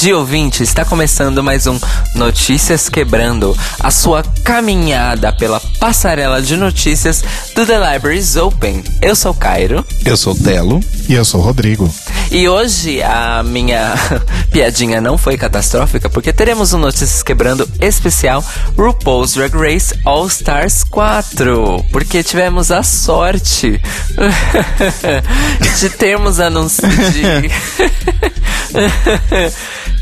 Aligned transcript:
Dia, 0.00 0.16
ouvinte! 0.16 0.62
Está 0.62 0.82
começando 0.82 1.44
mais 1.44 1.66
um 1.66 1.78
Notícias 2.14 2.88
Quebrando, 2.88 3.54
a 3.78 3.90
sua 3.90 4.22
caminhada 4.42 5.30
pela 5.30 5.60
passarela 5.78 6.40
de 6.40 6.56
notícias 6.56 7.22
do 7.54 7.66
The 7.66 7.92
Libraries 7.92 8.34
Open. 8.34 8.82
Eu 9.02 9.14
sou 9.14 9.34
Cairo. 9.34 9.84
Eu 10.02 10.16
sou 10.16 10.34
Telo. 10.34 10.80
E 11.06 11.12
eu 11.12 11.22
sou 11.22 11.42
Rodrigo. 11.42 11.92
E 12.30 12.48
hoje 12.48 13.02
a 13.02 13.42
minha 13.42 13.92
piadinha 14.50 15.02
não 15.02 15.18
foi 15.18 15.36
catastrófica, 15.36 16.08
porque 16.08 16.32
teremos 16.32 16.72
um 16.72 16.78
Notícias 16.78 17.22
Quebrando 17.22 17.68
especial 17.78 18.42
RuPaul's 18.78 19.34
Drag 19.34 19.54
Race 19.54 19.94
All 20.06 20.26
Stars 20.28 20.82
4. 20.82 21.84
Porque 21.92 22.22
tivemos 22.22 22.70
a 22.70 22.82
sorte 22.82 23.78
de 25.78 25.90
termos 25.90 26.40
anúncio 26.40 26.88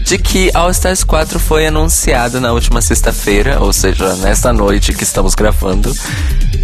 de. 0.02 0.18
que 0.18 0.50
All 0.54 0.70
Stars 0.70 1.04
4 1.04 1.38
foi 1.38 1.66
anunciado 1.66 2.40
na 2.40 2.52
última 2.52 2.80
sexta-feira, 2.82 3.60
ou 3.60 3.72
seja, 3.72 4.14
nesta 4.16 4.52
noite 4.52 4.92
que 4.92 5.04
estamos 5.04 5.34
gravando, 5.34 5.94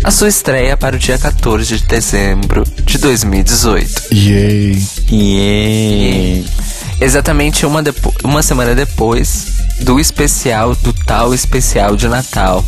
a 0.03 0.11
sua 0.11 0.29
estreia 0.29 0.77
para 0.77 0.97
o 0.97 0.99
dia 0.99 1.19
14 1.19 1.79
de 1.79 1.87
dezembro 1.87 2.65
de 2.85 2.99
2018. 2.99 4.15
Yay! 4.15 4.87
Yay! 5.11 6.47
Exatamente 7.01 7.67
uma, 7.67 7.83
uma 8.23 8.43
semana 8.43 8.75
depois 8.75 9.47
do 9.81 9.99
especial, 9.99 10.75
do 10.77 10.93
tal 10.93 11.35
especial 11.35 11.97
de 11.97 12.09
Natal, 12.09 12.65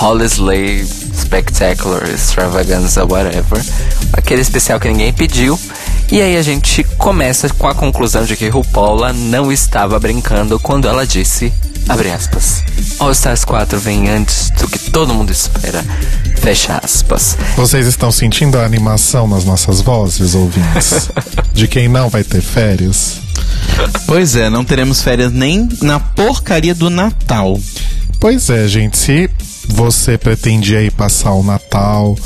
Holiday 0.00 0.84
Spectacular 1.14 2.08
Extravaganza, 2.08 3.04
whatever. 3.04 3.62
Aquele 4.12 4.42
especial 4.42 4.78
que 4.78 4.88
ninguém 4.88 5.12
pediu. 5.12 5.58
E 6.10 6.22
aí 6.22 6.36
a 6.36 6.42
gente 6.42 6.84
começa 6.98 7.48
com 7.50 7.66
a 7.66 7.74
conclusão 7.74 8.24
de 8.24 8.36
que 8.36 8.48
RuPaula 8.48 9.12
não 9.12 9.50
estava 9.50 9.98
brincando 9.98 10.58
quando 10.58 10.86
ela 10.86 11.04
disse, 11.04 11.52
abre 11.88 12.10
aspas, 12.10 12.62
All 13.00 13.10
Stars 13.10 13.44
4 13.44 13.78
vem 13.80 14.08
antes 14.08 14.50
do 14.50 14.68
que 14.68 14.78
todo 14.90 15.12
mundo 15.12 15.32
espera, 15.32 15.84
fecha 16.40 16.80
aspas. 16.82 17.36
Vocês 17.56 17.86
estão 17.86 18.12
sentindo 18.12 18.56
a 18.56 18.64
animação 18.64 19.26
nas 19.26 19.44
nossas 19.44 19.80
vozes, 19.80 20.34
ouvintes? 20.34 21.10
de 21.52 21.66
quem 21.66 21.88
não 21.88 22.08
vai 22.08 22.22
ter 22.22 22.40
férias? 22.40 23.20
Pois 24.06 24.36
é, 24.36 24.48
não 24.48 24.64
teremos 24.64 25.02
férias 25.02 25.32
nem 25.32 25.68
na 25.82 25.98
porcaria 25.98 26.74
do 26.74 26.88
Natal. 26.88 27.60
Pois 28.20 28.48
é, 28.48 28.68
gente, 28.68 28.96
se 28.96 29.28
você 29.68 30.16
pretendia 30.16 30.82
ir 30.82 30.92
passar 30.92 31.32
o 31.32 31.42
Natal 31.42 32.16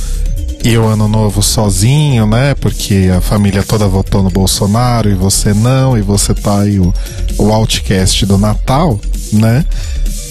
e 0.62 0.76
o 0.76 0.86
Ano 0.86 1.08
Novo 1.08 1.42
sozinho, 1.42 2.26
né? 2.26 2.54
Porque 2.54 3.10
a 3.16 3.20
família 3.20 3.62
toda 3.62 3.86
votou 3.86 4.22
no 4.22 4.30
Bolsonaro 4.30 5.10
e 5.10 5.14
você 5.14 5.54
não, 5.54 5.96
e 5.96 6.02
você 6.02 6.34
tá 6.34 6.60
aí 6.60 6.78
o, 6.78 6.92
o 7.38 7.52
outcast 7.52 8.26
do 8.26 8.36
Natal, 8.36 9.00
né? 9.32 9.64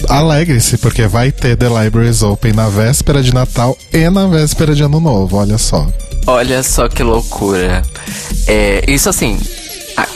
Alegre-se, 0.08 0.78
porque 0.78 1.06
vai 1.06 1.32
ter 1.32 1.56
The 1.56 1.68
Libraries 1.68 2.22
Open 2.22 2.52
na 2.52 2.68
véspera 2.68 3.22
de 3.22 3.34
Natal 3.34 3.76
e 3.92 4.08
na 4.08 4.26
véspera 4.26 4.74
de 4.74 4.82
Ano 4.82 5.00
Novo, 5.00 5.36
olha 5.36 5.58
só. 5.58 5.86
Olha 6.26 6.62
só 6.62 6.88
que 6.88 7.02
loucura. 7.02 7.82
É, 8.46 8.84
isso 8.88 9.08
assim, 9.08 9.38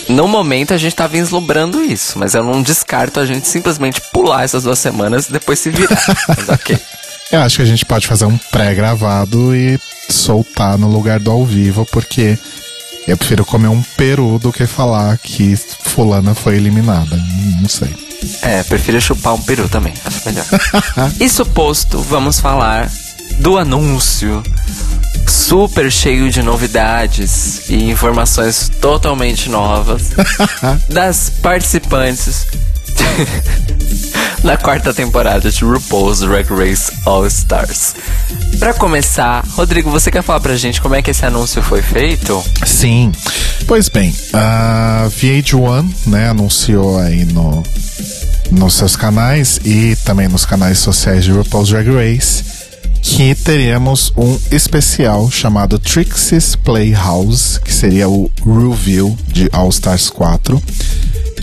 no 0.08 0.28
momento 0.28 0.72
a 0.72 0.78
gente 0.78 0.94
tá 0.94 1.06
vislumbrando 1.06 1.82
isso, 1.82 2.18
mas 2.18 2.34
eu 2.34 2.44
não 2.44 2.62
descarto 2.62 3.20
a 3.20 3.26
gente 3.26 3.48
simplesmente 3.48 4.00
pular 4.12 4.44
essas 4.44 4.62
duas 4.62 4.78
semanas 4.78 5.28
e 5.28 5.32
depois 5.32 5.58
se 5.58 5.70
virar. 5.70 6.02
mas 6.28 6.48
ok. 6.48 6.78
Eu 7.34 7.42
acho 7.42 7.56
que 7.56 7.62
a 7.62 7.66
gente 7.66 7.84
pode 7.84 8.06
fazer 8.06 8.26
um 8.26 8.38
pré-gravado 8.38 9.56
e 9.56 9.76
soltar 10.08 10.78
no 10.78 10.88
lugar 10.88 11.18
do 11.18 11.32
ao 11.32 11.44
vivo, 11.44 11.84
porque 11.90 12.38
eu 13.08 13.16
prefiro 13.16 13.44
comer 13.44 13.66
um 13.66 13.82
peru 13.96 14.38
do 14.38 14.52
que 14.52 14.68
falar 14.68 15.18
que 15.18 15.56
fulana 15.56 16.32
foi 16.32 16.54
eliminada. 16.54 17.20
Não 17.60 17.68
sei. 17.68 17.92
É, 18.40 18.62
prefiro 18.62 19.00
chupar 19.00 19.34
um 19.34 19.42
peru 19.42 19.68
também, 19.68 19.92
acho 20.04 20.20
melhor. 20.24 20.46
Isso 21.18 21.44
posto, 21.44 21.98
vamos 21.98 22.38
falar 22.38 22.88
do 23.40 23.58
anúncio 23.58 24.40
super 25.26 25.90
cheio 25.90 26.30
de 26.30 26.40
novidades 26.40 27.68
e 27.68 27.90
informações 27.90 28.70
totalmente 28.80 29.50
novas 29.50 30.10
das 30.88 31.30
participantes 31.30 32.46
na 34.54 34.58
quarta 34.58 34.92
temporada 34.92 35.50
de 35.50 35.64
RuPaul's 35.64 36.20
Drag 36.20 36.46
Race 36.50 36.92
All 37.06 37.26
Stars. 37.26 37.94
Para 38.58 38.74
começar, 38.74 39.42
Rodrigo, 39.52 39.90
você 39.90 40.10
quer 40.10 40.22
falar 40.22 40.38
pra 40.38 40.54
gente 40.54 40.82
como 40.82 40.94
é 40.94 41.00
que 41.00 41.10
esse 41.10 41.24
anúncio 41.24 41.62
foi 41.62 41.80
feito? 41.80 42.44
Sim. 42.64 43.10
Pois 43.66 43.88
bem, 43.88 44.14
a 44.34 45.08
VH1, 45.08 45.88
né, 46.06 46.28
anunciou 46.28 46.98
aí 46.98 47.24
no 47.24 47.62
nos 48.50 48.74
seus 48.74 48.94
canais 48.94 49.58
e 49.64 49.96
também 50.04 50.28
nos 50.28 50.44
canais 50.44 50.78
sociais 50.78 51.24
de 51.24 51.32
RuPaul's 51.32 51.70
Drag 51.70 51.88
Race 51.88 52.44
que 53.02 53.34
teríamos 53.34 54.12
um 54.16 54.38
especial 54.50 55.30
chamado 55.30 55.78
Trixie's 55.78 56.54
Playhouse, 56.54 57.58
que 57.58 57.72
seria 57.72 58.08
o 58.08 58.30
review 58.44 59.16
de 59.28 59.48
All 59.52 59.68
Stars 59.70 60.10
4 60.10 60.62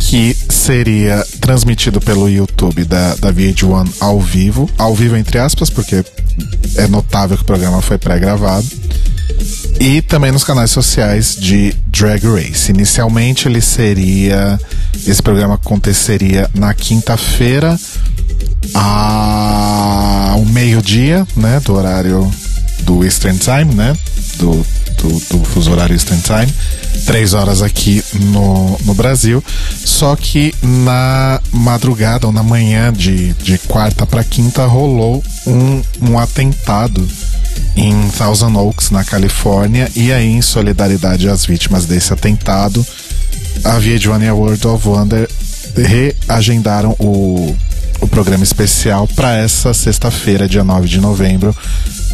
que 0.01 0.35
seria 0.61 1.25
transmitido 1.39 1.99
pelo 1.99 2.29
YouTube 2.29 2.85
da, 2.85 3.15
da 3.15 3.33
VH1 3.33 3.93
ao 3.99 4.19
vivo, 4.19 4.69
ao 4.77 4.95
vivo 4.95 5.17
entre 5.17 5.39
aspas, 5.39 5.69
porque 5.69 6.05
é 6.75 6.87
notável 6.87 7.35
que 7.35 7.43
o 7.43 7.45
programa 7.45 7.81
foi 7.81 7.97
pré-gravado, 7.97 8.67
e 9.79 10.01
também 10.03 10.31
nos 10.31 10.43
canais 10.43 10.69
sociais 10.69 11.35
de 11.35 11.73
Drag 11.87 12.23
Race. 12.27 12.71
Inicialmente 12.71 13.47
ele 13.47 13.61
seria. 13.61 14.59
Esse 15.07 15.21
programa 15.21 15.55
aconteceria 15.55 16.49
na 16.53 16.73
quinta-feira, 16.73 17.79
ao 18.75 20.45
meio-dia, 20.45 21.25
né? 21.35 21.59
Do 21.61 21.73
horário 21.73 22.31
do 22.91 23.03
Eastern 23.03 23.37
Time, 23.37 23.73
né? 23.73 23.95
Do, 24.37 24.65
do, 24.97 25.19
do 25.29 25.45
fuso 25.45 25.71
horário 25.71 25.93
Eastern 25.93 26.21
Time 26.21 26.53
três 27.05 27.33
horas 27.33 27.61
aqui 27.61 28.03
no, 28.13 28.77
no 28.85 28.93
Brasil. 28.93 29.43
Só 29.83 30.15
que 30.15 30.53
na 30.61 31.39
madrugada 31.51 32.27
ou 32.27 32.33
na 32.33 32.43
manhã 32.43 32.91
de, 32.91 33.33
de 33.33 33.57
quarta 33.59 34.05
para 34.05 34.23
quinta 34.23 34.65
rolou 34.65 35.23
um, 35.47 35.81
um 36.01 36.19
atentado 36.19 37.07
em 37.75 38.09
Thousand 38.09 38.55
Oaks, 38.55 38.91
na 38.91 39.03
Califórnia, 39.03 39.89
e 39.95 40.11
aí, 40.11 40.27
em 40.27 40.41
solidariedade 40.41 41.29
às 41.29 41.45
vítimas 41.45 41.85
desse 41.85 42.13
atentado, 42.13 42.85
a 43.63 43.79
VH1 43.79 44.23
e 44.23 44.27
a 44.27 44.33
World 44.33 44.67
of 44.67 44.87
Wonder 44.87 45.29
reagendaram 45.75 46.95
o, 46.99 47.55
o 48.01 48.07
programa 48.07 48.43
especial 48.43 49.07
para 49.07 49.37
essa 49.37 49.73
sexta-feira, 49.73 50.47
dia 50.47 50.63
9 50.63 50.87
de 50.87 50.99
novembro, 50.99 51.55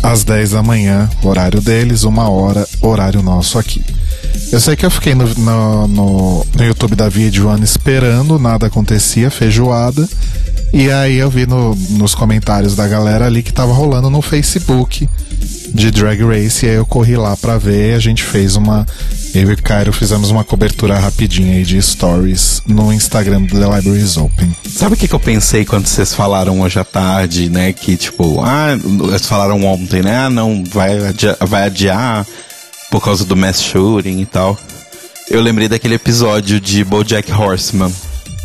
às 0.03 0.23
10 0.23 0.51
da 0.51 0.63
manhã, 0.63 1.09
horário 1.23 1.61
deles, 1.61 2.03
uma 2.03 2.29
hora, 2.29 2.67
horário 2.81 3.21
nosso 3.21 3.57
aqui. 3.59 3.83
Eu 4.51 4.59
sei 4.59 4.75
que 4.75 4.85
eu 4.85 4.91
fiquei 4.91 5.13
no, 5.13 5.27
no, 5.35 5.87
no, 5.87 6.45
no 6.55 6.63
YouTube 6.63 6.95
da 6.95 7.09
VH1 7.09 7.63
esperando, 7.63 8.39
nada 8.39 8.67
acontecia, 8.67 9.29
feijoada. 9.29 10.07
E 10.73 10.91
aí 10.91 11.17
eu 11.17 11.29
vi 11.29 11.45
no, 11.45 11.75
nos 11.91 12.13
comentários 12.13 12.75
da 12.75 12.87
galera 12.87 13.25
ali 13.25 13.41
que 13.41 13.53
tava 13.53 13.73
rolando 13.73 14.09
no 14.09 14.21
Facebook 14.21 15.07
de 15.73 15.91
Drag 15.91 16.21
Race. 16.23 16.65
E 16.65 16.69
aí 16.69 16.75
eu 16.75 16.85
corri 16.85 17.15
lá 17.15 17.35
pra 17.37 17.57
ver. 17.57 17.93
A 17.95 17.99
gente 17.99 18.23
fez 18.23 18.55
uma. 18.55 18.85
Eu 19.33 19.49
e 19.49 19.53
o 19.53 19.61
Cairo 19.61 19.93
fizemos 19.93 20.29
uma 20.29 20.43
cobertura 20.43 20.97
rapidinha 20.97 21.55
aí 21.55 21.63
de 21.63 21.81
stories 21.81 22.61
no 22.65 22.91
Instagram 22.91 23.43
do 23.43 23.59
The 23.59 23.75
Libraries 23.75 24.17
Open. 24.17 24.55
Sabe 24.67 24.95
o 24.95 24.97
que, 24.97 25.07
que 25.07 25.15
eu 25.15 25.19
pensei 25.19 25.65
quando 25.65 25.87
vocês 25.87 26.13
falaram 26.13 26.61
hoje 26.61 26.79
à 26.79 26.83
tarde, 26.83 27.49
né? 27.49 27.71
Que 27.73 27.95
tipo, 27.95 28.41
ah, 28.43 28.77
eles 29.07 29.25
falaram 29.25 29.63
ontem, 29.63 30.01
né? 30.01 30.25
Ah, 30.25 30.29
não, 30.29 30.63
vai 30.63 31.07
adiar, 31.07 31.37
vai 31.41 31.63
adiar 31.63 32.25
por 32.89 33.03
causa 33.03 33.25
do 33.25 33.35
mass 33.35 33.61
shooting 33.61 34.19
e 34.19 34.25
tal. 34.25 34.57
Eu 35.29 35.41
lembrei 35.41 35.67
daquele 35.67 35.95
episódio 35.95 36.59
de 36.59 36.83
BoJack 36.83 37.31
Horseman, 37.31 37.91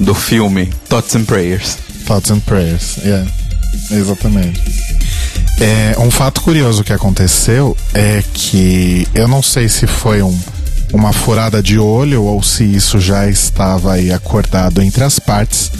do 0.01 0.15
filme 0.15 0.67
Thoughts 0.89 1.15
and 1.15 1.25
Prayers. 1.25 1.79
Thoughts 2.03 2.31
and 2.31 2.41
Prayers, 2.41 2.99
yeah. 2.99 3.29
Exatamente. 3.91 4.61
É, 5.61 5.97
um 5.99 6.11
fato 6.11 6.41
curioso 6.41 6.83
que 6.83 6.93
aconteceu 6.93 7.77
é 7.95 8.23
que 8.33 9.07
eu 9.15 9.29
não 9.29 9.43
sei 9.43 9.69
se 9.69 9.87
foi 9.87 10.23
um, 10.23 10.37
uma 10.93 11.13
furada 11.13 11.63
de 11.63 11.79
olho 11.79 12.25
ou 12.25 12.43
se 12.43 12.65
isso 12.65 13.01
já 13.01 13.29
estava 13.29 13.95
aí 13.95 14.13
acordado 14.13 14.83
entre 14.83 15.05
as 15.05 15.19
partes, 15.19 15.71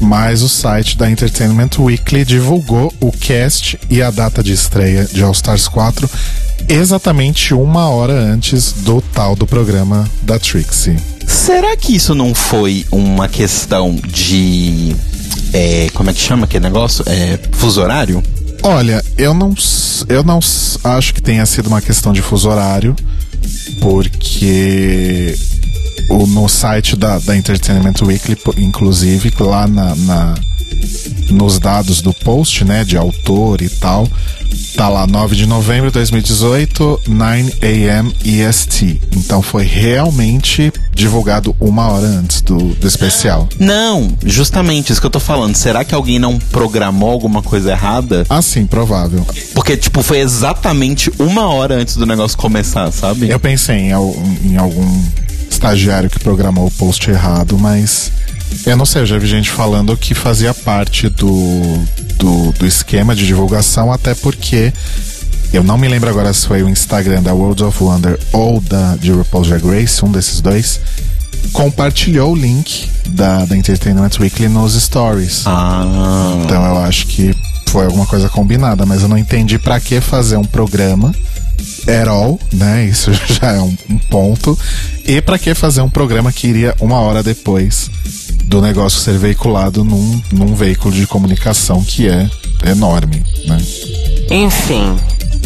mas 0.00 0.42
o 0.42 0.48
site 0.48 0.96
da 0.96 1.10
Entertainment 1.10 1.70
Weekly 1.78 2.24
divulgou 2.24 2.92
o 3.00 3.10
cast 3.10 3.78
e 3.88 4.02
a 4.02 4.10
data 4.10 4.42
de 4.42 4.52
estreia 4.52 5.04
de 5.04 5.22
All 5.22 5.32
Stars 5.32 5.68
4 5.68 6.08
exatamente 6.68 7.54
uma 7.54 7.88
hora 7.88 8.12
antes 8.12 8.72
do 8.72 9.00
tal 9.00 9.34
do 9.34 9.46
programa 9.46 10.08
da 10.22 10.38
Trixie. 10.38 10.96
Será 11.26 11.76
que 11.76 11.94
isso 11.94 12.14
não 12.14 12.34
foi 12.34 12.84
uma 12.90 13.28
questão 13.28 13.94
de. 13.94 14.94
É, 15.52 15.88
como 15.94 16.10
é 16.10 16.12
que 16.12 16.20
chama 16.20 16.44
aquele 16.44 16.64
negócio? 16.64 17.04
É, 17.06 17.38
fuso 17.52 17.80
horário? 17.80 18.22
Olha, 18.62 19.04
eu 19.18 19.34
não, 19.34 19.54
eu 20.08 20.22
não 20.22 20.38
acho 20.84 21.14
que 21.14 21.20
tenha 21.20 21.44
sido 21.44 21.66
uma 21.66 21.80
questão 21.80 22.12
de 22.12 22.22
fuso 22.22 22.48
horário, 22.48 22.94
porque 23.80 25.36
o, 26.08 26.26
no 26.26 26.48
site 26.48 26.96
da, 26.96 27.18
da 27.18 27.36
Entertainment 27.36 27.94
Weekly, 28.02 28.38
inclusive, 28.58 29.32
lá 29.40 29.66
na, 29.66 29.94
na, 29.96 30.34
nos 31.30 31.58
dados 31.58 32.00
do 32.00 32.14
post, 32.14 32.64
né, 32.64 32.84
de 32.84 32.96
autor 32.96 33.62
e 33.62 33.68
tal, 33.68 34.08
tá 34.76 34.88
lá 34.88 35.06
9 35.06 35.36
de 35.36 35.46
novembro 35.46 35.88
de 35.88 35.94
2018, 35.94 37.02
9 37.08 37.54
a.m. 37.62 38.14
EST. 38.24 39.00
Então 39.16 39.42
foi 39.42 39.64
realmente 39.64 40.72
divulgado 40.94 41.54
uma 41.60 41.88
hora 41.88 42.06
antes 42.06 42.40
do, 42.40 42.56
do 42.56 42.86
especial. 42.86 43.48
Não, 43.58 44.16
justamente 44.24 44.92
isso 44.92 45.00
que 45.00 45.06
eu 45.06 45.10
tô 45.10 45.20
falando. 45.20 45.54
Será 45.56 45.84
que 45.84 45.94
alguém 45.94 46.18
não 46.18 46.38
programou 46.38 47.10
alguma 47.10 47.42
coisa 47.42 47.72
errada? 47.72 48.24
Ah, 48.28 48.42
sim, 48.42 48.66
provável. 48.66 49.26
Porque, 49.54 49.76
tipo, 49.76 50.02
foi 50.02 50.18
exatamente 50.18 51.12
uma 51.18 51.48
hora 51.48 51.74
antes 51.74 51.96
do 51.96 52.06
negócio 52.06 52.36
começar, 52.36 52.90
sabe? 52.92 53.28
Eu 53.28 53.40
pensei 53.40 53.76
em, 53.76 53.90
em 53.90 54.56
algum 54.56 55.02
estagiário 55.50 56.10
que 56.10 56.18
programou 56.18 56.66
o 56.66 56.70
post 56.70 57.10
errado, 57.10 57.58
mas 57.58 58.10
eu 58.66 58.76
não 58.76 58.86
sei, 58.86 59.02
eu 59.02 59.06
já 59.06 59.18
vi 59.18 59.26
gente 59.26 59.50
falando 59.50 59.96
que 59.96 60.14
fazia 60.14 60.54
parte 60.54 61.08
do, 61.08 61.84
do, 62.16 62.52
do 62.52 62.66
esquema 62.66 63.14
de 63.14 63.26
divulgação, 63.26 63.92
até 63.92 64.14
porque 64.14 64.72
eu 65.52 65.62
não 65.62 65.76
me 65.76 65.88
lembro 65.88 66.08
agora 66.08 66.32
se 66.32 66.46
foi 66.46 66.62
o 66.62 66.68
Instagram 66.68 67.22
da 67.22 67.34
World 67.34 67.62
of 67.64 67.82
Wonder 67.82 68.18
ou 68.32 68.60
da 68.60 68.96
de 68.96 69.12
RuPaul's 69.12 69.48
Drag 69.48 69.64
Race, 69.64 70.04
um 70.04 70.10
desses 70.10 70.40
dois, 70.40 70.80
compartilhou 71.52 72.32
o 72.32 72.36
link 72.36 72.88
da, 73.08 73.44
da 73.44 73.56
Entertainment 73.56 74.10
Weekly 74.18 74.48
nos 74.48 74.80
stories. 74.80 75.42
Ah. 75.46 76.40
Então 76.44 76.64
eu 76.64 76.78
acho 76.78 77.06
que 77.06 77.34
foi 77.66 77.86
alguma 77.86 78.06
coisa 78.06 78.28
combinada, 78.28 78.86
mas 78.86 79.02
eu 79.02 79.08
não 79.08 79.18
entendi 79.18 79.58
para 79.58 79.78
que 79.80 80.00
fazer 80.00 80.36
um 80.36 80.44
programa 80.44 81.14
at 81.86 82.08
all, 82.08 82.40
né? 82.52 82.84
Isso 82.86 83.10
já 83.28 83.52
é 83.52 83.60
um, 83.60 83.76
um 83.90 83.98
ponto. 83.98 84.58
E 85.04 85.20
para 85.20 85.38
que 85.38 85.54
fazer 85.54 85.80
um 85.80 85.90
programa 85.90 86.32
que 86.32 86.46
iria 86.46 86.74
uma 86.80 87.00
hora 87.00 87.22
depois 87.22 87.90
do 88.52 88.60
negócio 88.60 89.00
ser 89.00 89.16
veiculado 89.16 89.82
num, 89.82 90.22
num 90.30 90.54
veículo 90.54 90.94
de 90.94 91.06
comunicação 91.06 91.82
que 91.82 92.06
é 92.06 92.28
enorme, 92.66 93.24
né? 93.46 93.56
Enfim, 94.30 94.94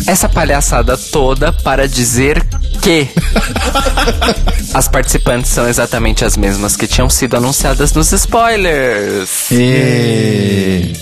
essa 0.09 0.29
palhaçada 0.29 0.97
toda 0.97 1.53
para 1.53 1.87
dizer 1.87 2.45
que 2.83 3.07
as 4.75 4.89
participantes 4.89 5.53
são 5.53 5.69
exatamente 5.69 6.25
as 6.25 6.37
mesmas 6.37 6.75
que 6.75 6.89
tinham 6.89 7.09
sido 7.09 7.37
anunciadas 7.37 7.93
nos 7.93 8.11
spoilers. 8.11 9.53
E... 9.53 10.93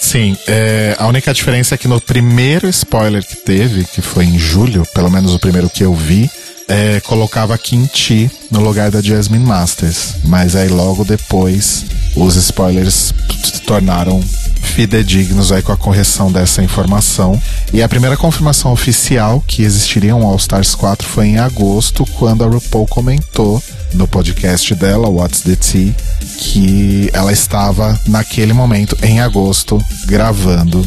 Sim, 0.00 0.36
é, 0.46 0.94
a 0.96 1.08
única 1.08 1.34
diferença 1.34 1.74
é 1.74 1.78
que 1.78 1.88
no 1.88 2.00
primeiro 2.00 2.68
spoiler 2.68 3.26
que 3.26 3.34
teve, 3.34 3.84
que 3.84 4.00
foi 4.00 4.26
em 4.26 4.38
julho, 4.38 4.84
pelo 4.94 5.10
menos 5.10 5.34
o 5.34 5.40
primeiro 5.40 5.68
que 5.68 5.82
eu 5.82 5.92
vi, 5.92 6.30
é, 6.68 7.00
colocava 7.00 7.56
Kim 7.58 7.88
Chi 7.92 8.30
no 8.50 8.60
lugar 8.60 8.90
da 8.90 9.00
Jasmine 9.00 9.44
Masters. 9.44 10.16
Mas 10.24 10.56
aí 10.56 10.68
logo 10.68 11.04
depois 11.04 11.84
os 12.16 12.36
spoilers 12.36 13.12
se 13.44 13.60
tornaram 13.62 14.22
fidedignos 14.62 15.52
aí 15.52 15.60
com 15.60 15.72
a 15.72 15.76
correção 15.76 16.32
dessa 16.32 16.62
informação. 16.62 17.40
E 17.72 17.82
a 17.82 17.88
primeira 17.88 18.16
confirmação 18.16 18.72
oficial 18.72 19.42
que 19.46 19.62
existiria 19.62 20.16
um 20.16 20.26
All 20.26 20.36
Stars 20.36 20.74
4 20.74 21.06
foi 21.06 21.26
em 21.26 21.38
agosto, 21.38 22.06
quando 22.18 22.44
a 22.44 22.46
RuPaul 22.46 22.86
comentou 22.86 23.62
no 23.92 24.08
podcast 24.08 24.74
dela, 24.74 25.08
What's 25.08 25.42
the 25.42 25.56
Tea, 25.56 25.94
que 26.38 27.10
ela 27.12 27.32
estava 27.32 27.98
naquele 28.06 28.52
momento, 28.52 28.96
em 29.02 29.20
agosto, 29.20 29.82
gravando 30.06 30.84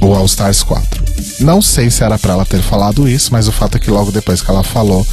o 0.00 0.14
All 0.14 0.26
Stars 0.26 0.62
4. 0.62 1.01
Não 1.40 1.60
sei 1.60 1.90
se 1.90 2.04
era 2.04 2.18
para 2.18 2.32
ela 2.32 2.44
ter 2.44 2.62
falado 2.62 3.08
isso, 3.08 3.30
mas 3.32 3.48
o 3.48 3.52
fato 3.52 3.76
é 3.76 3.80
que 3.80 3.90
logo 3.90 4.12
depois 4.12 4.40
que 4.42 4.50
ela 4.50 4.62
falou, 4.62 5.06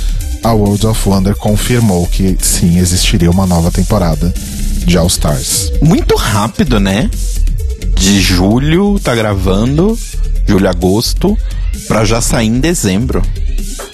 a 0.44 0.52
World 0.52 0.88
of 0.88 1.10
Wonder 1.10 1.36
confirmou 1.36 2.08
que 2.08 2.38
sim, 2.42 2.78
existiria 2.78 3.30
uma 3.30 3.46
nova 3.46 3.72
temporada 3.72 4.34
de 4.86 4.98
All 4.98 5.08
Stars. 5.08 5.72
Muito 5.82 6.16
rápido, 6.16 6.80
né? 6.80 7.10
De 7.96 8.22
julho, 8.22 9.00
tá 9.00 9.14
gravando, 9.14 9.98
julho, 10.48 10.70
agosto, 10.70 11.38
pra 11.88 12.06
já 12.06 12.22
sair 12.22 12.48
em 12.48 12.60
dezembro. 12.60 13.22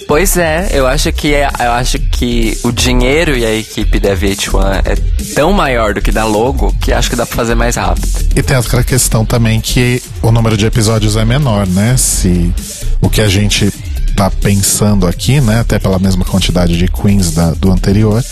Pois 0.06 0.36
é, 0.36 0.68
eu 0.72 0.86
acho 0.86 1.12
que 1.12 1.34
é, 1.34 1.48
eu 1.60 1.72
acho 1.72 1.98
que 1.98 2.58
o 2.62 2.70
dinheiro 2.70 3.36
e 3.36 3.44
a 3.44 3.54
equipe 3.54 3.98
da 3.98 4.14
VH1 4.16 4.82
é 4.84 5.34
tão 5.34 5.52
maior 5.52 5.94
do 5.94 6.00
que 6.00 6.12
da 6.12 6.24
logo 6.24 6.72
que 6.80 6.92
acho 6.92 7.10
que 7.10 7.16
dá 7.16 7.26
pra 7.26 7.36
fazer 7.36 7.54
mais 7.54 7.76
rápido. 7.76 8.06
E 8.34 8.42
tem 8.42 8.56
aquela 8.56 8.84
questão 8.84 9.24
também 9.24 9.60
que 9.60 10.02
o 10.22 10.30
número 10.30 10.56
de 10.56 10.64
episódios 10.64 11.16
é 11.16 11.24
menor, 11.24 11.66
né? 11.66 11.96
Se 11.96 12.52
o 13.00 13.10
que 13.10 13.20
a 13.20 13.28
gente 13.28 13.72
tá 14.16 14.30
pensando 14.30 15.06
aqui, 15.06 15.40
né, 15.40 15.60
até 15.60 15.78
pela 15.78 15.98
mesma 15.98 16.24
quantidade 16.24 16.76
de 16.78 16.88
queens 16.88 17.32
da, 17.32 17.50
do 17.50 17.70
anterior, 17.70 18.24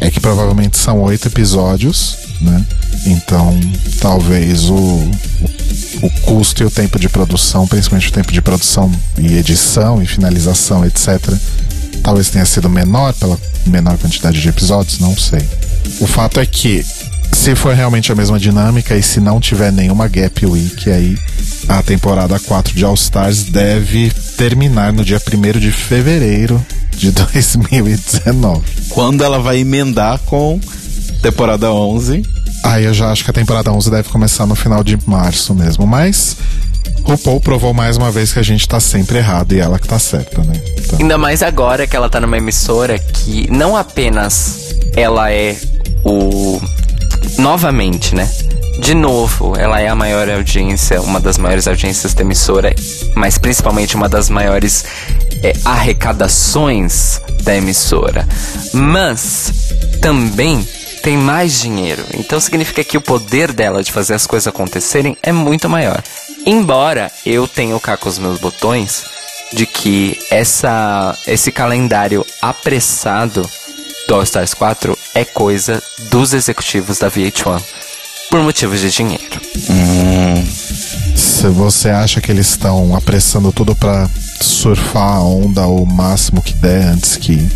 é 0.00 0.10
que 0.10 0.20
provavelmente 0.20 0.78
são 0.78 1.02
oito 1.02 1.28
episódios, 1.28 2.16
né? 2.40 2.64
Então, 3.06 3.58
talvez 4.00 4.70
o, 4.70 4.74
o, 4.74 5.10
o, 6.02 6.10
custo 6.22 6.62
e 6.62 6.66
o 6.66 6.70
tempo 6.70 6.98
de 6.98 7.08
produção, 7.08 7.66
principalmente 7.66 8.08
o 8.08 8.12
tempo 8.12 8.32
de 8.32 8.40
produção 8.40 8.90
e 9.16 9.36
edição 9.36 10.02
e 10.02 10.06
finalização, 10.06 10.84
etc., 10.84 11.18
talvez 12.02 12.30
tenha 12.30 12.44
sido 12.44 12.68
menor 12.68 13.12
pela 13.14 13.38
menor 13.66 13.98
quantidade 13.98 14.40
de 14.40 14.48
episódios, 14.48 14.98
não 14.98 15.16
sei. 15.16 15.40
O 16.00 16.06
fato 16.06 16.40
é 16.40 16.46
que, 16.46 16.84
se 17.32 17.54
for 17.54 17.74
realmente 17.74 18.12
a 18.12 18.14
mesma 18.14 18.38
dinâmica 18.38 18.96
e 18.96 19.02
se 19.02 19.20
não 19.20 19.40
tiver 19.40 19.72
nenhuma 19.72 20.08
gap 20.08 20.46
week, 20.46 20.90
aí 20.90 21.18
a 21.68 21.82
temporada 21.82 22.38
4 22.38 22.74
de 22.74 22.84
All 22.84 22.94
Stars 22.94 23.44
deve 23.44 24.10
terminar 24.36 24.92
no 24.92 25.04
dia 25.04 25.20
1 25.20 25.58
de 25.58 25.72
fevereiro 25.72 26.64
de 26.96 27.10
2019. 27.12 28.62
Quando 28.88 29.22
ela 29.22 29.38
vai 29.38 29.58
emendar 29.58 30.18
com 30.20 30.60
temporada 31.22 31.70
11. 31.72 32.22
Aí 32.64 32.84
eu 32.84 32.94
já 32.94 33.10
acho 33.10 33.24
que 33.24 33.30
a 33.30 33.34
temporada 33.34 33.72
11 33.72 33.90
deve 33.90 34.08
começar 34.08 34.46
no 34.46 34.54
final 34.54 34.82
de 34.82 34.98
março 35.06 35.54
mesmo, 35.54 35.86
mas 35.86 36.36
RuPaul 37.04 37.40
provou 37.40 37.72
mais 37.72 37.96
uma 37.96 38.10
vez 38.10 38.32
que 38.32 38.38
a 38.38 38.42
gente 38.42 38.68
tá 38.68 38.78
sempre 38.78 39.18
errado 39.18 39.52
e 39.52 39.60
ela 39.60 39.78
que 39.78 39.88
tá 39.88 39.98
certa, 39.98 40.42
né? 40.42 40.60
Então... 40.78 40.98
Ainda 41.00 41.16
mais 41.16 41.42
agora 41.42 41.86
que 41.86 41.96
ela 41.96 42.08
tá 42.08 42.20
numa 42.20 42.36
emissora 42.36 42.98
que 42.98 43.50
não 43.50 43.76
apenas 43.76 44.74
ela 44.94 45.32
é 45.32 45.56
o. 46.04 46.60
Novamente, 47.38 48.14
né? 48.14 48.28
De 48.80 48.94
novo, 48.94 49.56
ela 49.56 49.80
é 49.80 49.88
a 49.88 49.94
maior 49.94 50.28
audiência, 50.30 51.00
uma 51.00 51.18
das 51.18 51.36
maiores 51.36 51.66
audiências 51.66 52.14
da 52.14 52.22
emissora, 52.22 52.74
mas 53.14 53.36
principalmente 53.36 53.96
uma 53.96 54.08
das 54.08 54.30
maiores 54.30 54.84
é, 55.42 55.52
arrecadações 55.64 57.20
da 57.42 57.56
emissora. 57.56 58.26
Mas 58.72 59.52
também 60.00 60.66
tem 61.02 61.16
mais 61.16 61.60
dinheiro. 61.60 62.04
Então 62.14 62.40
significa 62.40 62.84
que 62.84 62.96
o 62.96 63.00
poder 63.00 63.52
dela 63.52 63.82
de 63.82 63.92
fazer 63.92 64.14
as 64.14 64.26
coisas 64.26 64.46
acontecerem 64.46 65.16
é 65.22 65.32
muito 65.32 65.68
maior. 65.68 66.02
Embora 66.46 67.10
eu 67.24 67.46
tenha 67.46 67.78
cá 67.80 67.96
com 67.96 68.08
os 68.08 68.18
meus 68.18 68.38
botões 68.38 69.04
de 69.52 69.66
que 69.66 70.18
essa, 70.30 71.16
esse 71.26 71.50
calendário 71.50 72.24
apressado 72.40 73.48
do 74.06 74.14
All 74.14 74.22
Stars 74.22 74.54
4 74.54 74.96
é 75.14 75.24
coisa 75.24 75.82
dos 76.10 76.32
executivos 76.32 76.98
da 76.98 77.10
VH1 77.10 77.62
por 78.30 78.40
motivos 78.42 78.80
de 78.80 78.90
dinheiro. 78.90 79.40
Hum. 79.70 80.44
Se 81.14 81.48
você 81.48 81.90
acha 81.90 82.20
que 82.20 82.30
eles 82.30 82.48
estão 82.48 82.96
apressando 82.96 83.52
tudo 83.52 83.74
para 83.74 84.08
surfar 84.40 85.16
a 85.16 85.22
onda 85.22 85.66
o 85.66 85.84
máximo 85.86 86.42
que 86.42 86.54
der 86.54 86.88
antes 86.88 87.16
que 87.16 87.48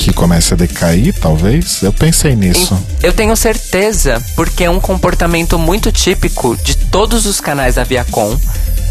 que 0.00 0.14
comece 0.14 0.54
a 0.54 0.56
decair, 0.56 1.12
talvez? 1.12 1.82
Eu 1.82 1.92
pensei 1.92 2.34
nisso. 2.34 2.74
Eu 3.02 3.12
tenho 3.12 3.36
certeza, 3.36 4.22
porque 4.34 4.64
é 4.64 4.70
um 4.70 4.80
comportamento 4.80 5.58
muito 5.58 5.92
típico 5.92 6.56
de 6.56 6.74
todos 6.74 7.26
os 7.26 7.38
canais 7.38 7.74
da 7.74 7.84
Viacom, 7.84 8.34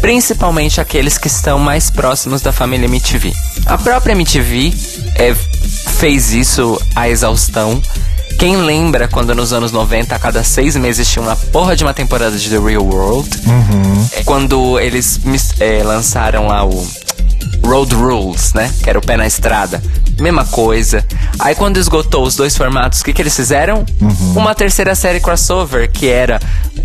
principalmente 0.00 0.80
aqueles 0.80 1.18
que 1.18 1.26
estão 1.26 1.58
mais 1.58 1.90
próximos 1.90 2.42
da 2.42 2.52
família 2.52 2.86
MTV. 2.86 3.34
A 3.66 3.76
própria 3.76 4.12
MTV 4.12 4.72
é, 5.16 5.34
fez 5.98 6.32
isso 6.32 6.80
à 6.94 7.08
exaustão. 7.08 7.82
Quem 8.38 8.56
lembra 8.58 9.08
quando 9.08 9.34
nos 9.34 9.52
anos 9.52 9.72
90, 9.72 10.14
a 10.14 10.18
cada 10.18 10.44
seis 10.44 10.76
meses 10.76 11.08
tinha 11.08 11.22
uma 11.24 11.34
porra 11.34 11.74
de 11.74 11.82
uma 11.82 11.92
temporada 11.92 12.38
de 12.38 12.48
The 12.48 12.58
Real 12.58 12.84
World? 12.84 13.28
Uhum. 13.46 14.08
Quando 14.24 14.78
eles 14.78 15.18
é, 15.58 15.82
lançaram 15.82 16.46
lá 16.46 16.64
o 16.64 16.88
Road 17.62 17.94
Rules, 17.94 18.52
né? 18.54 18.72
Que 18.82 18.90
era 18.90 18.98
o 18.98 19.02
pé 19.02 19.16
na 19.16 19.26
estrada. 19.26 19.82
Mesma 20.18 20.44
coisa. 20.44 21.04
Aí 21.38 21.54
quando 21.54 21.78
esgotou 21.78 22.24
os 22.24 22.36
dois 22.36 22.56
formatos, 22.56 23.00
o 23.00 23.04
que, 23.04 23.12
que 23.12 23.22
eles 23.22 23.34
fizeram? 23.34 23.84
Uhum. 24.00 24.32
Uma 24.36 24.54
terceira 24.54 24.94
série 24.94 25.20
crossover, 25.20 25.90
que 25.90 26.08
era 26.08 26.40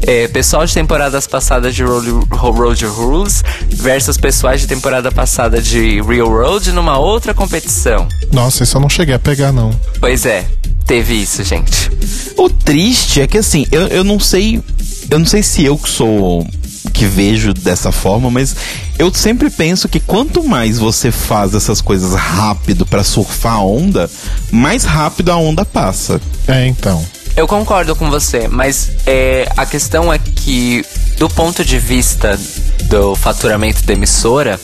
é, 0.06 0.28
pessoal 0.28 0.66
de 0.66 0.74
temporadas 0.74 1.28
passadas 1.28 1.76
de 1.76 1.84
Road, 1.84 2.10
Road 2.30 2.86
Rules 2.86 3.44
versus 3.70 4.18
pessoais 4.18 4.62
de 4.62 4.68
temporada 4.68 5.12
passada 5.12 5.62
de 5.62 6.02
Real 6.02 6.30
World 6.30 6.72
numa 6.72 6.98
outra 6.98 7.34
competição. 7.34 8.08
Nossa, 8.32 8.64
isso 8.64 8.78
eu 8.78 8.82
não 8.82 8.90
cheguei 8.90 9.16
a 9.16 9.20
pegar, 9.20 9.52
não. 9.52 9.72
Pois 10.00 10.26
é, 10.26 10.46
teve 10.86 11.14
isso, 11.16 11.44
gente. 11.44 11.92
O 12.38 12.50
triste 12.50 13.22
é 13.22 13.28
que 13.28 13.38
assim, 13.38 13.66
eu, 13.72 13.88
eu 13.88 14.04
não 14.04 14.20
sei. 14.20 14.62
Eu 15.10 15.20
não 15.20 15.26
sei 15.26 15.44
se 15.44 15.64
eu 15.64 15.78
que 15.78 15.90
sou 15.90 16.46
que 16.96 17.06
vejo 17.06 17.54
dessa 17.54 17.92
forma, 17.92 18.32
mas 18.32 18.56
eu 18.98 19.14
sempre 19.14 19.50
penso 19.50 19.90
que 19.90 20.00
quanto 20.00 20.44
mais 20.44 20.80
você 20.80 21.12
faz 21.12 21.54
essas 21.54 21.82
coisas 21.82 22.16
rápido 22.16 22.86
para 22.86 23.04
surfar 23.04 23.56
a 23.56 23.64
onda, 23.64 24.10
mais 24.50 24.86
rápido 24.86 25.32
a 25.32 25.36
onda 25.36 25.66
passa. 25.66 26.22
É, 26.48 26.66
então. 26.66 27.06
Eu 27.36 27.48
concordo 27.48 27.94
com 27.98 28.10
você, 28.10 28.48
mas 28.48 28.92
é, 29.06 29.52
a 29.58 29.66
questão 29.66 30.12
é 30.12 30.18
que, 30.18 30.86
do 31.18 31.28
ponto 31.28 31.66
de 31.66 31.78
vista 31.78 32.40
do 32.84 33.14
faturamento 33.14 33.84
da 33.84 33.92
emissora, 33.92 34.58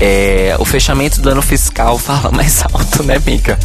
é, 0.00 0.56
o 0.58 0.64
fechamento 0.64 1.20
do 1.20 1.28
ano 1.28 1.42
fiscal 1.42 1.98
fala 1.98 2.30
mais 2.30 2.62
alto, 2.62 3.02
né, 3.02 3.20
Mika? 3.24 3.58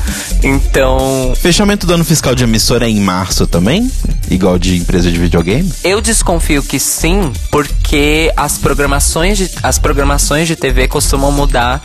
Então. 0.43 1.33
Fechamento 1.35 1.85
do 1.85 1.93
ano 1.93 2.03
fiscal 2.03 2.35
de 2.35 2.43
emissora 2.43 2.85
é 2.85 2.89
em 2.89 2.99
março 2.99 3.45
também? 3.47 3.89
Igual 4.29 4.57
de 4.57 4.77
empresa 4.77 5.11
de 5.11 5.19
videogame? 5.19 5.71
Eu 5.83 6.01
desconfio 6.01 6.63
que 6.63 6.79
sim, 6.79 7.31
porque 7.51 8.31
as 8.35 8.57
programações 8.57 9.37
de, 9.37 9.49
as 9.61 9.77
programações 9.77 10.47
de 10.47 10.55
TV 10.55 10.87
costumam 10.87 11.31
mudar 11.31 11.81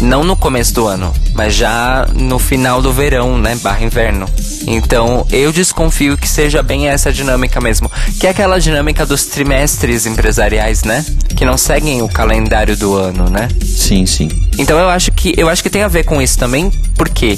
não 0.00 0.24
no 0.24 0.34
começo 0.34 0.74
do 0.74 0.86
ano, 0.86 1.12
mas 1.34 1.54
já 1.54 2.06
no 2.14 2.38
final 2.38 2.82
do 2.82 2.92
verão, 2.92 3.38
né? 3.38 3.54
Barra 3.56 3.84
inverno. 3.84 4.28
Então 4.66 5.26
eu 5.30 5.52
desconfio 5.52 6.16
que 6.16 6.28
seja 6.28 6.62
bem 6.62 6.88
essa 6.88 7.12
dinâmica 7.12 7.60
mesmo. 7.60 7.90
Que 8.18 8.26
é 8.26 8.30
aquela 8.30 8.58
dinâmica 8.58 9.06
dos 9.06 9.26
trimestres 9.26 10.06
empresariais, 10.06 10.82
né? 10.82 11.04
Que 11.42 11.46
não 11.46 11.58
seguem 11.58 12.00
o 12.02 12.08
calendário 12.08 12.76
do 12.76 12.94
ano, 12.94 13.28
né? 13.28 13.48
Sim, 13.64 14.06
sim. 14.06 14.28
Então 14.56 14.78
eu 14.78 14.88
acho 14.88 15.10
que 15.10 15.34
eu 15.36 15.48
acho 15.48 15.60
que 15.60 15.68
tem 15.68 15.82
a 15.82 15.88
ver 15.88 16.04
com 16.04 16.22
isso 16.22 16.38
também, 16.38 16.70
porque 16.96 17.36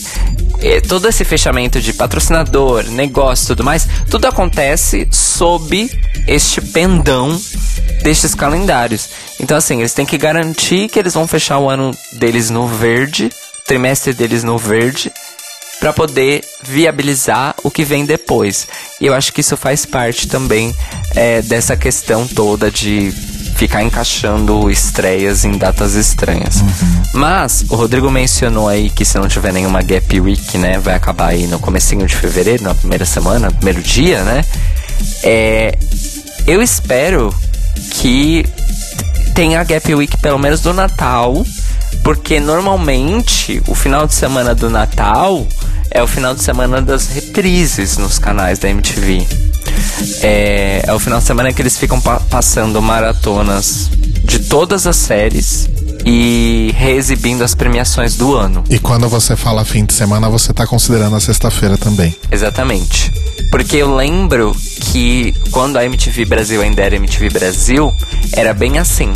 é, 0.61 0.82
todo 0.82 1.08
esse 1.08 1.25
fechamento 1.25 1.80
de 1.80 1.90
patrocinador, 1.94 2.84
negócio, 2.90 3.46
tudo 3.46 3.64
mais, 3.64 3.88
tudo 4.11 4.26
acontece 4.26 5.08
sob 5.11 5.90
este 6.28 6.61
pendão 6.61 7.40
destes 8.02 8.34
calendários. 8.34 9.08
Então 9.40 9.56
assim, 9.56 9.78
eles 9.78 9.94
têm 9.94 10.04
que 10.04 10.18
garantir 10.18 10.87
que 10.90 10.99
eles 10.99 11.14
vão 11.14 11.26
fechar 11.26 11.58
o 11.58 11.70
ano 11.70 11.90
deles 12.12 12.50
no 12.50 12.68
verde, 12.68 13.30
trimestre 13.66 14.12
deles 14.12 14.44
no 14.44 14.58
verde, 14.58 15.11
para 15.80 15.94
poder 15.94 16.44
viabilizar 16.62 17.54
o 17.62 17.70
que 17.70 17.87
vem 17.87 18.04
depois. 18.04 18.68
E 19.00 19.06
eu 19.06 19.14
acho 19.14 19.32
que 19.32 19.40
isso 19.40 19.56
faz 19.56 19.87
parte 19.87 20.28
também 20.28 20.76
é, 21.16 21.40
dessa 21.40 21.75
questão 21.75 22.28
toda 22.28 22.70
de 22.70 23.14
ficar 23.54 23.82
encaixando 23.82 24.70
estreias 24.70 25.44
em 25.44 25.56
datas 25.56 25.94
estranhas. 25.94 26.62
Mas 27.12 27.64
o 27.68 27.76
Rodrigo 27.76 28.11
mencionou 28.11 28.68
aí 28.68 28.90
que 28.90 29.04
se 29.04 29.18
não 29.18 29.28
tiver 29.28 29.52
nenhuma 29.52 29.82
gap 29.82 30.20
week, 30.20 30.58
né, 30.58 30.78
vai 30.78 30.94
acabar 30.94 31.28
aí 31.28 31.46
no 31.46 31.58
comecinho 31.58 32.06
de 32.06 32.14
fevereiro, 32.14 32.64
na 32.64 32.75
primeira 32.75 33.04
semana, 33.04 33.50
primeiro 33.50 33.80
dia, 33.82 34.23
né? 34.25 34.44
É, 35.23 35.78
eu 36.46 36.61
espero 36.61 37.34
que 37.92 38.44
tenha 39.34 39.62
gap 39.64 39.94
week 39.94 40.16
pelo 40.18 40.38
menos 40.38 40.61
do 40.61 40.73
Natal, 40.73 41.44
porque 42.02 42.38
normalmente 42.40 43.62
o 43.66 43.75
final 43.75 44.06
de 44.06 44.14
semana 44.14 44.54
do 44.54 44.68
Natal 44.68 45.46
é 45.90 46.02
o 46.02 46.06
final 46.06 46.34
de 46.34 46.42
semana 46.42 46.82
das 46.82 47.06
reprises 47.06 47.96
nos 47.96 48.18
canais 48.18 48.58
da 48.58 48.68
MTV. 48.68 49.53
É, 50.23 50.83
é 50.87 50.93
o 50.93 50.99
final 50.99 51.19
de 51.19 51.25
semana 51.25 51.53
que 51.53 51.62
eles 51.62 51.79
ficam 51.79 52.00
pa 52.00 52.21
passando 52.21 52.81
maratonas 52.83 53.91
de 54.25 54.38
todas 54.41 54.87
as 54.87 54.97
séries 54.97 55.69
e 56.05 56.73
reexibindo 56.76 57.43
as 57.43 57.55
premiações 57.55 58.14
do 58.17 58.35
ano. 58.35 58.62
E 58.69 58.79
quando 58.79 59.09
você 59.09 59.37
fala 59.37 59.64
fim 59.64 59.85
de 59.85 59.95
semana, 59.95 60.29
você 60.29 60.53
tá 60.53 60.67
considerando 60.67 61.17
a 61.17 61.21
sexta-feira 61.21 61.79
também. 61.79 62.14
Exatamente. 62.31 63.12
Porque 63.50 63.76
eu 63.76 63.95
lembro 63.95 64.55
que 64.81 65.33
quando 65.50 65.76
a 65.76 65.85
MTV 65.85 66.25
Brasil 66.25 66.61
ainda 66.61 66.83
era 66.83 66.97
MTV 66.97 67.31
Brasil, 67.31 67.93
era 68.37 68.53
bem 68.53 68.79
assim. 68.79 69.12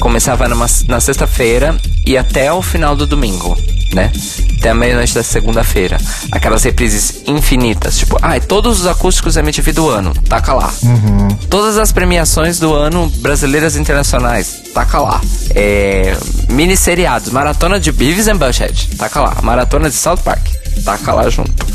Começava 0.00 0.48
numa, 0.48 0.66
na 0.88 1.00
sexta-feira 1.00 1.76
e 2.04 2.16
até 2.16 2.52
o 2.52 2.62
final 2.62 2.96
do 2.96 3.06
domingo, 3.06 3.56
né? 3.94 4.10
Até 4.58 4.70
a 4.70 4.74
meia-noite 4.74 5.14
da 5.14 5.22
segunda-feira. 5.22 5.98
Aquelas 6.30 6.62
reprises 6.62 7.22
infinitas, 7.26 7.98
tipo, 7.98 8.16
ai, 8.22 8.38
ah, 8.38 8.40
todos 8.40 8.80
os 8.80 8.86
acústicos 8.86 9.36
MTV 9.36 9.72
do 9.72 9.88
ano, 9.88 10.14
taca 10.28 10.52
lá. 10.52 10.72
Uhum. 10.82 11.28
Todas 11.48 11.78
as 11.78 11.92
premiações 11.92 12.58
do 12.58 12.72
ano 12.74 13.08
brasileiras 13.18 13.76
e 13.76 13.80
internacionais, 13.80 14.62
taca 14.74 14.98
lá. 14.98 15.20
É, 15.54 16.16
mini 16.48 16.76
seriados, 16.76 17.30
maratona 17.30 17.78
de 17.78 17.90
Beavis 17.92 18.28
and 18.28 18.36
Butthead, 18.36 18.96
taca 18.96 19.20
lá. 19.20 19.36
Maratona 19.42 19.88
de 19.88 19.96
South 19.96 20.18
Park, 20.18 20.46
taca 20.84 21.12
lá 21.12 21.28
junto. 21.28 21.66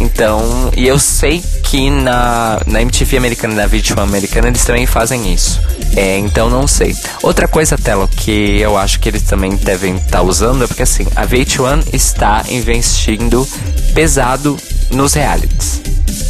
Então, 0.00 0.70
e 0.74 0.86
eu 0.86 0.98
sei 0.98 1.42
que 1.62 1.90
na, 1.90 2.60
na 2.66 2.80
MTV 2.80 3.18
americana 3.18 3.54
na 3.54 3.68
VH1 3.68 4.02
americana 4.02 4.48
eles 4.48 4.64
também 4.64 4.86
fazem 4.86 5.32
isso. 5.32 5.60
É, 5.94 6.18
então 6.18 6.48
não 6.48 6.66
sei. 6.66 6.96
Outra 7.22 7.46
coisa, 7.46 7.76
Telo, 7.76 8.08
que 8.08 8.58
eu 8.60 8.76
acho 8.78 8.98
que 8.98 9.08
eles 9.08 9.22
também 9.22 9.54
devem 9.56 9.96
estar 9.96 10.18
tá 10.18 10.22
usando 10.22 10.64
é 10.64 10.66
porque 10.66 10.82
assim, 10.82 11.06
a 11.14 11.26
VH1 11.26 11.92
está 11.92 12.42
investindo 12.48 13.46
pesado 13.94 14.56
nos 14.90 15.12
realities. 15.12 15.82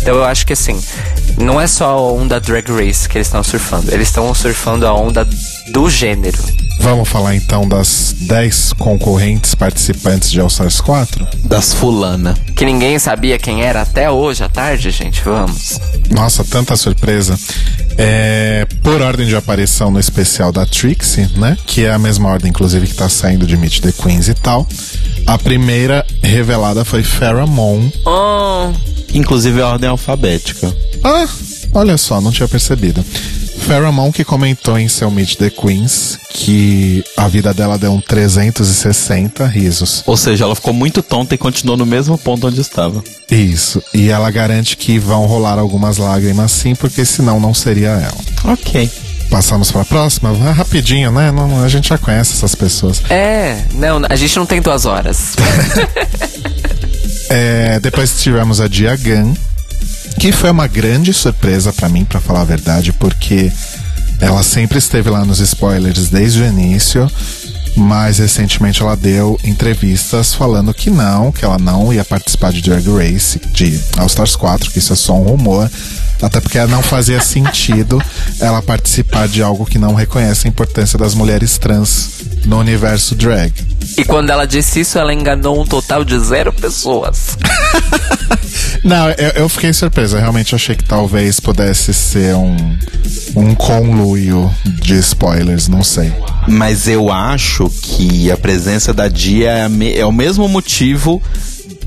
Então 0.03 0.17
eu 0.17 0.25
acho 0.25 0.45
que 0.45 0.53
assim, 0.53 0.83
não 1.39 1.61
é 1.61 1.67
só 1.67 1.91
a 1.91 2.12
onda 2.12 2.41
Drag 2.41 2.69
Race 2.71 3.09
que 3.09 3.19
eles 3.19 3.29
estão 3.29 3.43
surfando, 3.45 3.93
eles 3.93 4.09
estão 4.09 4.35
surfando 4.35 4.87
a 4.87 4.93
onda 4.93 5.27
do 5.73 5.89
gênero. 5.89 6.60
Vamos 6.80 7.08
falar 7.10 7.37
então 7.37 7.68
das 7.68 8.16
10 8.20 8.72
concorrentes 8.72 9.54
participantes 9.54 10.30
de 10.30 10.40
All 10.40 10.46
Stars 10.46 10.80
4? 10.80 11.28
Das 11.44 11.75
fulana. 11.75 12.34
Que 12.56 12.64
ninguém 12.64 12.99
sabia 12.99 13.38
quem 13.38 13.62
era 13.62 13.82
até 13.82 14.10
hoje 14.10 14.42
à 14.42 14.49
tarde, 14.49 14.90
gente. 14.90 15.22
Vamos. 15.22 15.78
Nossa, 16.10 16.42
tanta 16.42 16.75
surpresa. 16.76 17.38
É, 17.99 18.66
por 18.82 19.02
ordem 19.02 19.26
de 19.26 19.37
aparição 19.37 19.90
no 19.90 20.00
especial 20.00 20.50
da 20.50 20.64
Trixie, 20.64 21.28
né? 21.37 21.56
Que 21.66 21.84
é 21.84 21.92
a 21.92 21.99
mesma 21.99 22.30
ordem, 22.30 22.49
inclusive, 22.49 22.87
que 22.87 22.94
tá 22.94 23.10
saindo 23.10 23.46
de 23.46 23.58
Meet 23.58 23.80
the 23.80 23.92
Queens 23.92 24.28
e 24.28 24.34
tal. 24.34 24.66
A 25.26 25.37
primeira 25.37 26.04
revelada 26.22 26.82
foi 26.82 27.02
Farrah 27.02 27.46
Moon. 27.46 27.90
Oh. 28.06 28.72
Inclusive 29.12 29.60
a 29.60 29.68
ordem 29.68 29.90
alfabética. 29.90 30.75
Ah, 31.04 31.28
olha 31.75 31.99
só, 31.99 32.22
não 32.22 32.32
tinha 32.32 32.49
percebido. 32.49 33.04
Pheromone 33.61 34.12
que 34.12 34.25
comentou 34.25 34.79
em 34.79 34.88
seu 34.88 35.11
Meet 35.11 35.37
the 35.37 35.50
Queens 35.50 36.19
que 36.33 37.05
a 37.17 37.29
vida 37.29 37.52
dela 37.52 37.79
deu 37.79 37.93
um 37.93 38.00
360 38.00 39.47
risos. 39.47 40.02
Ou 40.07 40.17
seja, 40.17 40.45
ela 40.45 40.55
ficou 40.55 40.73
muito 40.73 41.02
tonta 41.02 41.35
e 41.35 41.38
continuou 41.38 41.76
no 41.76 41.87
mesmo 41.87 42.17
ponto 42.17 42.47
onde 42.47 42.61
estava. 42.61 43.02
Isso. 43.31 43.83
E 43.93 44.09
ela 44.09 44.31
garante 44.31 44.76
que 44.76 44.99
vão 44.99 45.26
rolar 45.26 45.59
algumas 45.59 45.99
lágrimas 45.99 46.50
sim, 46.50 46.75
porque 46.75 47.05
senão 47.05 47.38
não 47.38 47.55
seria 47.55 47.90
ela. 47.90 48.52
Ok. 48.52 48.90
Passamos 49.31 49.71
para 49.71 49.83
a 49.83 49.85
próxima? 49.85 50.31
Ah, 50.45 50.52
rapidinho, 50.52 51.12
né? 51.12 51.31
Não, 51.31 51.62
a 51.62 51.69
gente 51.69 51.90
já 51.90 51.99
conhece 51.99 52.33
essas 52.33 52.55
pessoas. 52.57 53.00
É, 53.09 53.62
não, 53.75 54.00
a 54.09 54.17
gente 54.17 54.37
não 54.37 54.45
tem 54.45 54.61
duas 54.61 54.87
horas. 54.87 55.37
é, 57.31 57.79
depois 57.79 58.21
tivemos 58.21 58.61
a 58.61 58.67
Diagan, 58.67 59.33
que 60.19 60.33
foi 60.33 60.50
uma 60.50 60.67
grande 60.67 61.12
surpresa 61.12 61.73
para 61.73 61.88
mim, 61.88 62.05
para 62.05 62.21
falar 62.21 62.43
a 62.43 62.45
verdade, 62.45 62.93
porque 62.93 63.50
ela 64.21 64.43
sempre 64.43 64.79
esteve 64.79 65.09
lá 65.09 65.25
nos 65.25 65.40
spoilers 65.40 66.11
desde 66.11 66.43
o 66.43 66.47
início, 66.47 67.11
mas 67.76 68.19
recentemente 68.19 68.83
ela 68.83 68.97
deu 68.97 69.38
entrevistas 69.45 70.35
falando 70.35 70.75
que 70.75 70.90
não, 70.90 71.33
que 71.33 71.45
ela 71.45 71.59
não 71.59 71.93
ia 71.93 72.05
participar 72.05 72.52
de 72.52 72.61
Drag 72.61 72.87
Race, 72.88 73.40
de 73.52 73.81
All 73.97 74.07
Stars 74.07 74.37
4, 74.37 74.71
que 74.71 74.79
isso 74.79 74.93
é 74.93 74.97
só 74.97 75.14
um 75.14 75.23
rumor, 75.23 75.71
até 76.21 76.40
porque 76.40 76.59
não 76.67 76.83
fazia 76.83 77.21
sentido 77.23 78.02
ela 78.40 78.61
participar 78.61 79.26
de 79.26 79.43
algo 79.43 79.64
que 79.64 79.79
não 79.79 79.95
reconhece 79.95 80.47
a 80.47 80.50
importância 80.50 80.99
das 80.99 81.14
mulheres 81.14 81.57
trans 81.57 82.11
no 82.45 82.59
universo 82.59 83.14
drag. 83.14 83.52
E 83.97 84.05
quando 84.05 84.31
ela 84.31 84.47
disse 84.47 84.81
isso, 84.81 84.99
ela 84.99 85.14
enganou 85.14 85.61
um 85.61 85.64
total 85.64 86.05
de 86.05 86.19
zero 86.19 86.52
pessoas. 86.52 87.38
Não, 88.82 89.10
eu, 89.10 89.28
eu, 89.37 89.49
fiquei 89.49 89.72
surpresa. 89.72 90.16
Eu 90.16 90.20
realmente 90.20 90.54
achei 90.54 90.75
que 90.75 90.84
talvez 90.84 91.38
pudesse 91.38 91.92
ser 91.92 92.34
um, 92.34 92.56
um 93.37 93.54
conluio 93.54 94.50
de 94.64 94.99
spoilers, 94.99 95.68
não 95.68 95.84
sei. 95.84 96.12
Mas 96.49 96.88
eu 96.88 97.12
acho 97.12 97.68
que 97.68 98.30
a 98.30 98.37
presença 98.37 98.92
da 98.92 99.08
Dia 99.08 99.50
é, 99.50 99.99
é 99.99 100.06
o 100.06 100.12
mesmo 100.12 100.49
motivo 100.49 101.22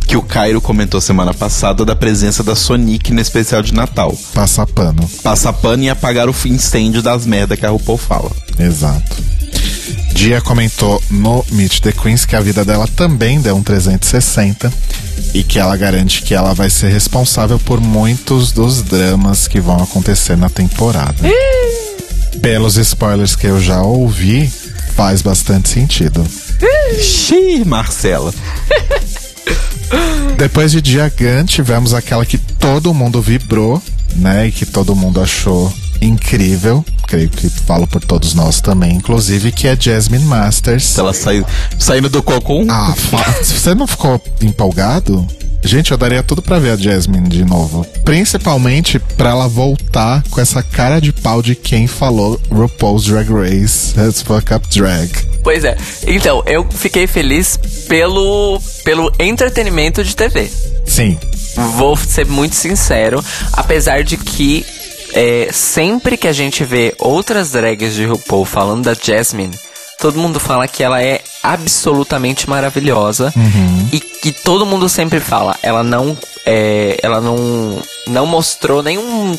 que 0.07 0.17
o 0.17 0.21
Cairo 0.21 0.61
comentou 0.61 1.01
semana 1.01 1.33
passada 1.33 1.83
da 1.83 1.95
presença 1.95 2.43
da 2.43 2.55
Sonic 2.55 3.11
no 3.11 3.19
especial 3.19 3.61
de 3.63 3.73
Natal. 3.73 4.15
Passar 4.33 4.67
pano. 4.67 5.09
Passar 5.23 5.53
pano 5.53 5.83
e 5.83 5.89
apagar 5.89 6.29
o 6.29 6.35
incêndio 6.45 7.01
das 7.01 7.25
merdas 7.25 7.57
que 7.57 7.65
a 7.65 7.69
RuPaul 7.69 7.97
fala. 7.97 8.31
Exato. 8.59 9.32
Dia 10.13 10.39
comentou 10.41 11.01
no 11.09 11.45
Meet 11.51 11.81
the 11.81 11.91
Queens 11.91 12.25
que 12.25 12.35
a 12.35 12.39
vida 12.39 12.63
dela 12.63 12.87
também 12.87 13.41
deu 13.41 13.55
um 13.55 13.63
360 13.63 14.71
e 15.33 15.43
que 15.43 15.59
ela 15.59 15.75
garante 15.75 16.21
que 16.21 16.33
ela 16.33 16.53
vai 16.53 16.69
ser 16.69 16.89
responsável 16.89 17.59
por 17.59 17.81
muitos 17.81 18.51
dos 18.51 18.81
dramas 18.81 19.47
que 19.47 19.59
vão 19.59 19.81
acontecer 19.81 20.37
na 20.37 20.49
temporada. 20.49 21.15
Pelos 22.41 22.77
spoilers 22.77 23.35
que 23.35 23.47
eu 23.47 23.59
já 23.59 23.81
ouvi, 23.81 24.51
faz 24.95 25.21
bastante 25.21 25.69
sentido. 25.69 26.25
Xiii, 27.01 27.65
Marcela. 27.65 28.33
Depois 30.37 30.71
de 30.71 30.81
Diagan, 30.81 31.45
tivemos 31.45 31.93
aquela 31.93 32.25
que 32.25 32.37
todo 32.37 32.93
mundo 32.93 33.21
vibrou, 33.21 33.81
né? 34.15 34.47
E 34.47 34.51
que 34.51 34.65
todo 34.65 34.95
mundo 34.95 35.21
achou 35.21 35.71
incrível, 36.01 36.83
creio 37.13 37.29
que 37.29 37.47
falo 37.47 37.85
por 37.85 38.03
todos 38.03 38.33
nós 38.33 38.59
também, 38.59 38.95
inclusive, 38.95 39.51
que 39.51 39.67
é 39.67 39.77
Jasmine 39.79 40.25
Masters. 40.25 40.97
Ela 40.97 41.13
sai, 41.13 41.45
saindo 41.77 42.09
do 42.09 42.23
cocô. 42.23 42.65
Ah, 42.67 42.95
você 43.39 43.75
não 43.75 43.85
ficou 43.85 44.19
empolgado? 44.41 45.27
Gente, 45.63 45.91
eu 45.91 45.97
daria 45.97 46.23
tudo 46.23 46.41
pra 46.41 46.57
ver 46.57 46.71
a 46.71 46.75
Jasmine 46.75 47.29
de 47.29 47.45
novo. 47.45 47.85
Principalmente 48.03 48.97
pra 48.97 49.29
ela 49.29 49.47
voltar 49.47 50.23
com 50.31 50.41
essa 50.41 50.63
cara 50.63 50.99
de 50.99 51.13
pau 51.13 51.41
de 51.43 51.53
quem 51.53 51.85
falou 51.85 52.41
RuPaul's 52.49 53.03
Drag 53.05 53.31
Race 53.31 53.93
has 53.97 54.23
fuck 54.23 54.51
up 54.51 54.67
drag. 54.67 55.09
Pois 55.43 55.63
é. 55.63 55.77
Então, 56.07 56.41
eu 56.47 56.65
fiquei 56.71 57.05
feliz 57.05 57.57
pelo, 57.87 58.59
pelo 58.83 59.13
entretenimento 59.19 60.03
de 60.03 60.15
TV. 60.15 60.49
Sim. 60.87 61.17
Vou 61.77 61.95
ser 61.95 62.25
muito 62.25 62.55
sincero, 62.55 63.23
apesar 63.53 64.03
de 64.03 64.17
que 64.17 64.65
é, 65.13 65.49
sempre 65.51 66.17
que 66.17 66.27
a 66.27 66.33
gente 66.33 66.63
vê 66.63 66.93
outras 66.99 67.51
drags 67.51 67.93
de 67.93 68.05
RuPaul 68.05 68.45
falando 68.45 68.83
da 68.83 68.93
Jasmine, 68.93 69.57
todo 69.99 70.19
mundo 70.19 70.39
fala 70.39 70.67
que 70.67 70.83
ela 70.83 71.01
é 71.01 71.21
absolutamente 71.41 72.49
maravilhosa 72.49 73.33
e 73.91 73.99
que 73.99 74.31
todo 74.31 74.65
mundo 74.65 74.89
sempre 74.89 75.19
fala, 75.19 75.55
ela 75.61 75.83
não 75.83 76.17
é, 76.45 76.99
ela 77.01 77.21
não 77.21 77.81
não 78.07 78.25
mostrou 78.25 78.83
nenhum 78.83 79.37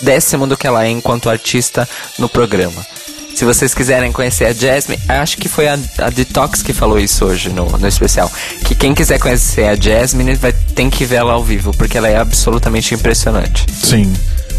décimo 0.00 0.46
do 0.46 0.56
que 0.56 0.66
ela 0.66 0.84
é 0.84 0.88
enquanto 0.88 1.28
artista 1.28 1.88
no 2.18 2.28
programa. 2.28 2.86
Se 3.34 3.44
vocês 3.44 3.72
quiserem 3.72 4.10
conhecer 4.10 4.46
a 4.46 4.52
Jasmine, 4.52 5.00
acho 5.08 5.36
que 5.36 5.48
foi 5.48 5.68
a, 5.68 5.78
a 5.98 6.10
Detox 6.10 6.60
que 6.60 6.72
falou 6.72 6.98
isso 6.98 7.24
hoje 7.24 7.50
no, 7.50 7.66
no 7.66 7.86
especial. 7.86 8.30
Que 8.64 8.74
quem 8.74 8.92
quiser 8.92 9.20
conhecer 9.20 9.64
a 9.64 9.76
Jasmine 9.76 10.34
vai, 10.34 10.52
tem 10.52 10.90
que 10.90 11.04
ver 11.04 11.16
ela 11.16 11.34
ao 11.34 11.44
vivo, 11.44 11.70
porque 11.72 11.96
ela 11.96 12.08
é 12.08 12.16
absolutamente 12.16 12.94
impressionante. 12.94 13.64
Sim. 13.72 14.12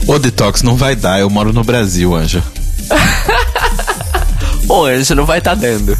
Ô, 0.07 0.17
Detox, 0.17 0.61
não 0.63 0.75
vai 0.75 0.95
dar. 0.95 1.19
Eu 1.19 1.29
moro 1.29 1.53
no 1.53 1.63
Brasil, 1.63 2.15
Anja. 2.15 2.43
O 4.69 4.85
Anjo 4.85 5.15
não 5.15 5.25
vai 5.25 5.41
tá 5.41 5.55
dando. 5.55 5.97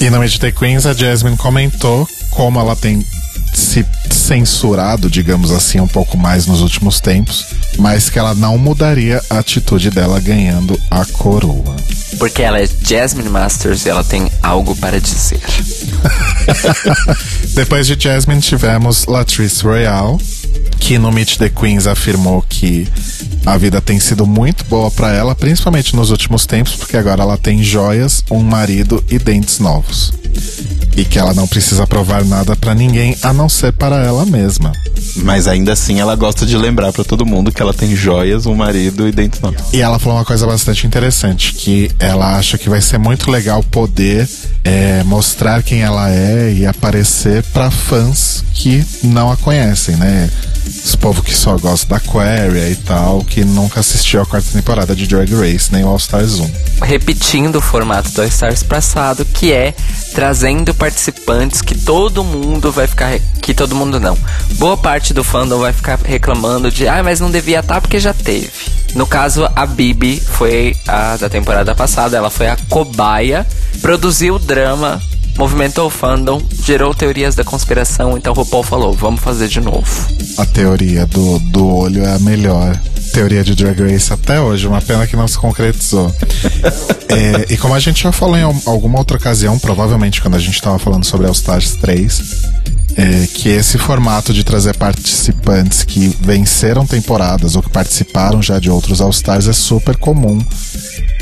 E 0.00 0.10
na 0.10 0.18
Meet 0.18 0.40
the 0.40 0.50
Queens, 0.50 0.84
a 0.84 0.92
Jasmine 0.92 1.36
comentou 1.36 2.08
como 2.32 2.58
ela 2.58 2.74
tem 2.74 3.06
se 3.54 3.86
censurado, 4.10 5.08
digamos 5.08 5.52
assim, 5.52 5.78
um 5.80 5.86
pouco 5.86 6.18
mais 6.18 6.46
nos 6.46 6.60
últimos 6.60 7.00
tempos, 7.00 7.46
mas 7.78 8.10
que 8.10 8.18
ela 8.18 8.34
não 8.34 8.58
mudaria 8.58 9.22
a 9.30 9.38
atitude 9.38 9.90
dela 9.90 10.18
ganhando 10.18 10.80
a 10.90 11.04
coroa. 11.04 11.76
Porque 12.18 12.42
ela 12.42 12.60
é 12.60 12.68
Jasmine 12.82 13.28
Masters 13.28 13.86
e 13.86 13.88
ela 13.88 14.02
tem 14.02 14.30
algo 14.42 14.74
para 14.74 15.00
dizer. 15.00 15.40
Depois 17.54 17.86
de 17.86 17.96
Jasmine, 17.98 18.40
tivemos 18.40 19.06
Latrice 19.06 19.62
Royale, 19.62 20.18
que 20.80 20.98
no 20.98 21.12
Meet 21.12 21.36
the 21.36 21.48
Queens 21.48 21.86
afirmou 21.86 22.42
que 22.48 22.88
a 23.46 23.56
vida 23.56 23.80
tem 23.80 24.00
sido 24.00 24.26
muito 24.26 24.64
boa 24.64 24.90
pra 24.90 25.12
ela, 25.12 25.34
principalmente 25.34 25.94
nos 25.94 26.10
últimos 26.10 26.46
tempos, 26.46 26.74
porque 26.74 26.96
agora 26.96 27.22
ela 27.22 27.38
tem 27.38 27.62
joias, 27.62 28.24
um 28.30 28.40
marido 28.40 29.04
e 29.08 29.18
dentes 29.18 29.60
novos. 29.60 30.12
E 30.96 31.04
que 31.04 31.18
ela 31.18 31.32
não 31.32 31.46
precisa 31.46 31.86
provar 31.86 32.24
nada 32.24 32.56
pra 32.56 32.74
ninguém 32.74 33.16
a 33.22 33.32
não 33.32 33.48
ser 33.48 33.72
para 33.72 34.04
ela 34.04 34.26
mesma. 34.26 34.72
Mas 35.16 35.46
ainda 35.46 35.72
assim, 35.72 36.00
ela 36.00 36.14
gosta 36.16 36.44
de 36.44 36.56
lembrar 36.56 36.92
pra 36.92 37.04
todo 37.04 37.26
mundo 37.26 37.52
que 37.52 37.62
ela 37.62 37.72
tem 37.72 37.94
joias, 37.94 38.46
um 38.46 38.54
marido 38.54 39.08
e 39.08 39.12
dentes 39.12 39.40
novos. 39.40 39.72
E 39.72 39.80
ela 39.80 39.98
falou 39.98 40.18
uma 40.18 40.24
coisa 40.24 40.46
bastante 40.46 40.86
interessante, 40.86 41.54
que 41.54 41.90
ela 41.98 42.36
acha 42.36 42.58
que 42.58 42.68
vai 42.68 42.80
ser 42.80 42.98
muito 42.98 43.30
legal 43.30 43.62
poder 43.62 44.28
é, 44.64 45.02
mostrar 45.04 45.62
quem 45.62 45.82
ela 45.82 46.10
é 46.10 46.52
e 46.52 46.66
aparecer 46.66 47.42
pra 47.44 47.70
fãs 47.70 48.44
que 48.54 48.84
não 49.02 49.30
a 49.30 49.36
conhecem, 49.36 49.96
né? 49.96 50.28
Esse 50.84 50.96
povo 50.96 51.22
que 51.22 51.34
só 51.34 51.56
gosta 51.56 51.86
da 51.86 51.96
Aquaria 51.96 52.70
e 52.70 52.74
tal, 52.74 53.22
que 53.22 53.44
nunca 53.44 53.80
assistiu 53.80 54.22
a 54.22 54.26
quarta 54.26 54.50
temporada 54.52 54.96
de 54.96 55.06
Drag 55.06 55.30
Race, 55.34 55.70
nem 55.70 55.84
o 55.84 55.88
All 55.88 55.96
Stars 55.96 56.38
1. 56.38 56.50
Repetindo 56.82 57.56
o 57.56 57.60
formato 57.60 58.10
do 58.10 58.22
All 58.22 58.28
Stars 58.28 58.62
passado, 58.62 59.24
que 59.24 59.52
é 59.52 59.74
trazendo 60.14 60.74
participantes 60.74 61.60
que 61.62 61.76
todo 61.76 62.24
mundo 62.24 62.72
vai 62.72 62.86
ficar. 62.86 63.18
Que 63.40 63.52
todo 63.54 63.76
mundo 63.76 64.00
não. 64.00 64.16
Boa 64.52 64.76
parte 64.76 65.12
do 65.12 65.22
fandom 65.22 65.58
vai 65.58 65.72
ficar 65.72 65.98
reclamando 66.02 66.70
de, 66.70 66.88
ah, 66.88 67.02
mas 67.02 67.20
não 67.20 67.30
devia 67.30 67.60
estar 67.60 67.80
porque 67.80 68.00
já 68.00 68.14
teve. 68.14 68.50
No 68.94 69.06
caso, 69.06 69.48
a 69.54 69.66
Bibi 69.66 70.18
foi 70.18 70.74
a 70.86 71.16
da 71.16 71.28
temporada 71.28 71.74
passada, 71.74 72.16
ela 72.16 72.30
foi 72.30 72.48
a 72.48 72.56
cobaia, 72.68 73.46
produziu 73.80 74.38
drama, 74.38 75.00
movimentou 75.36 75.86
o 75.86 75.90
fandom, 75.90 76.40
gerou 76.64 76.94
teorias 76.94 77.34
da 77.34 77.44
conspiração, 77.44 78.16
então 78.16 78.32
o 78.32 78.36
RuPaul 78.36 78.62
falou, 78.62 78.92
vamos 78.92 79.20
fazer 79.20 79.48
de 79.48 79.60
novo. 79.60 79.86
A 80.36 80.44
teoria 80.46 81.06
do, 81.06 81.38
do 81.38 81.66
olho 81.66 82.04
é 82.04 82.14
a 82.14 82.18
melhor 82.18 82.78
teoria 83.12 83.42
de 83.42 83.54
Drag 83.54 83.80
Race 83.80 84.12
até 84.12 84.40
hoje, 84.40 84.66
uma 84.68 84.80
pena 84.80 85.06
que 85.06 85.16
não 85.16 85.26
se 85.28 85.38
concretizou. 85.38 86.12
É, 87.12 87.52
e 87.52 87.56
como 87.56 87.74
a 87.74 87.80
gente 87.80 88.04
já 88.04 88.12
falou 88.12 88.36
em 88.36 88.42
al- 88.42 88.54
alguma 88.66 88.96
outra 89.00 89.16
ocasião, 89.16 89.58
provavelmente 89.58 90.22
quando 90.22 90.36
a 90.36 90.38
gente 90.38 90.54
estava 90.54 90.78
falando 90.78 91.04
sobre 91.04 91.26
All 91.26 91.32
Stars 91.32 91.72
3, 91.72 92.22
é, 92.96 93.26
que 93.34 93.48
esse 93.48 93.76
formato 93.78 94.32
de 94.32 94.44
trazer 94.44 94.76
participantes 94.76 95.82
que 95.82 96.16
venceram 96.20 96.86
temporadas 96.86 97.56
ou 97.56 97.62
que 97.64 97.68
participaram 97.68 98.40
já 98.40 98.60
de 98.60 98.70
outros 98.70 99.00
All 99.00 99.10
Stars 99.10 99.48
é 99.48 99.52
super 99.52 99.96
comum 99.96 100.38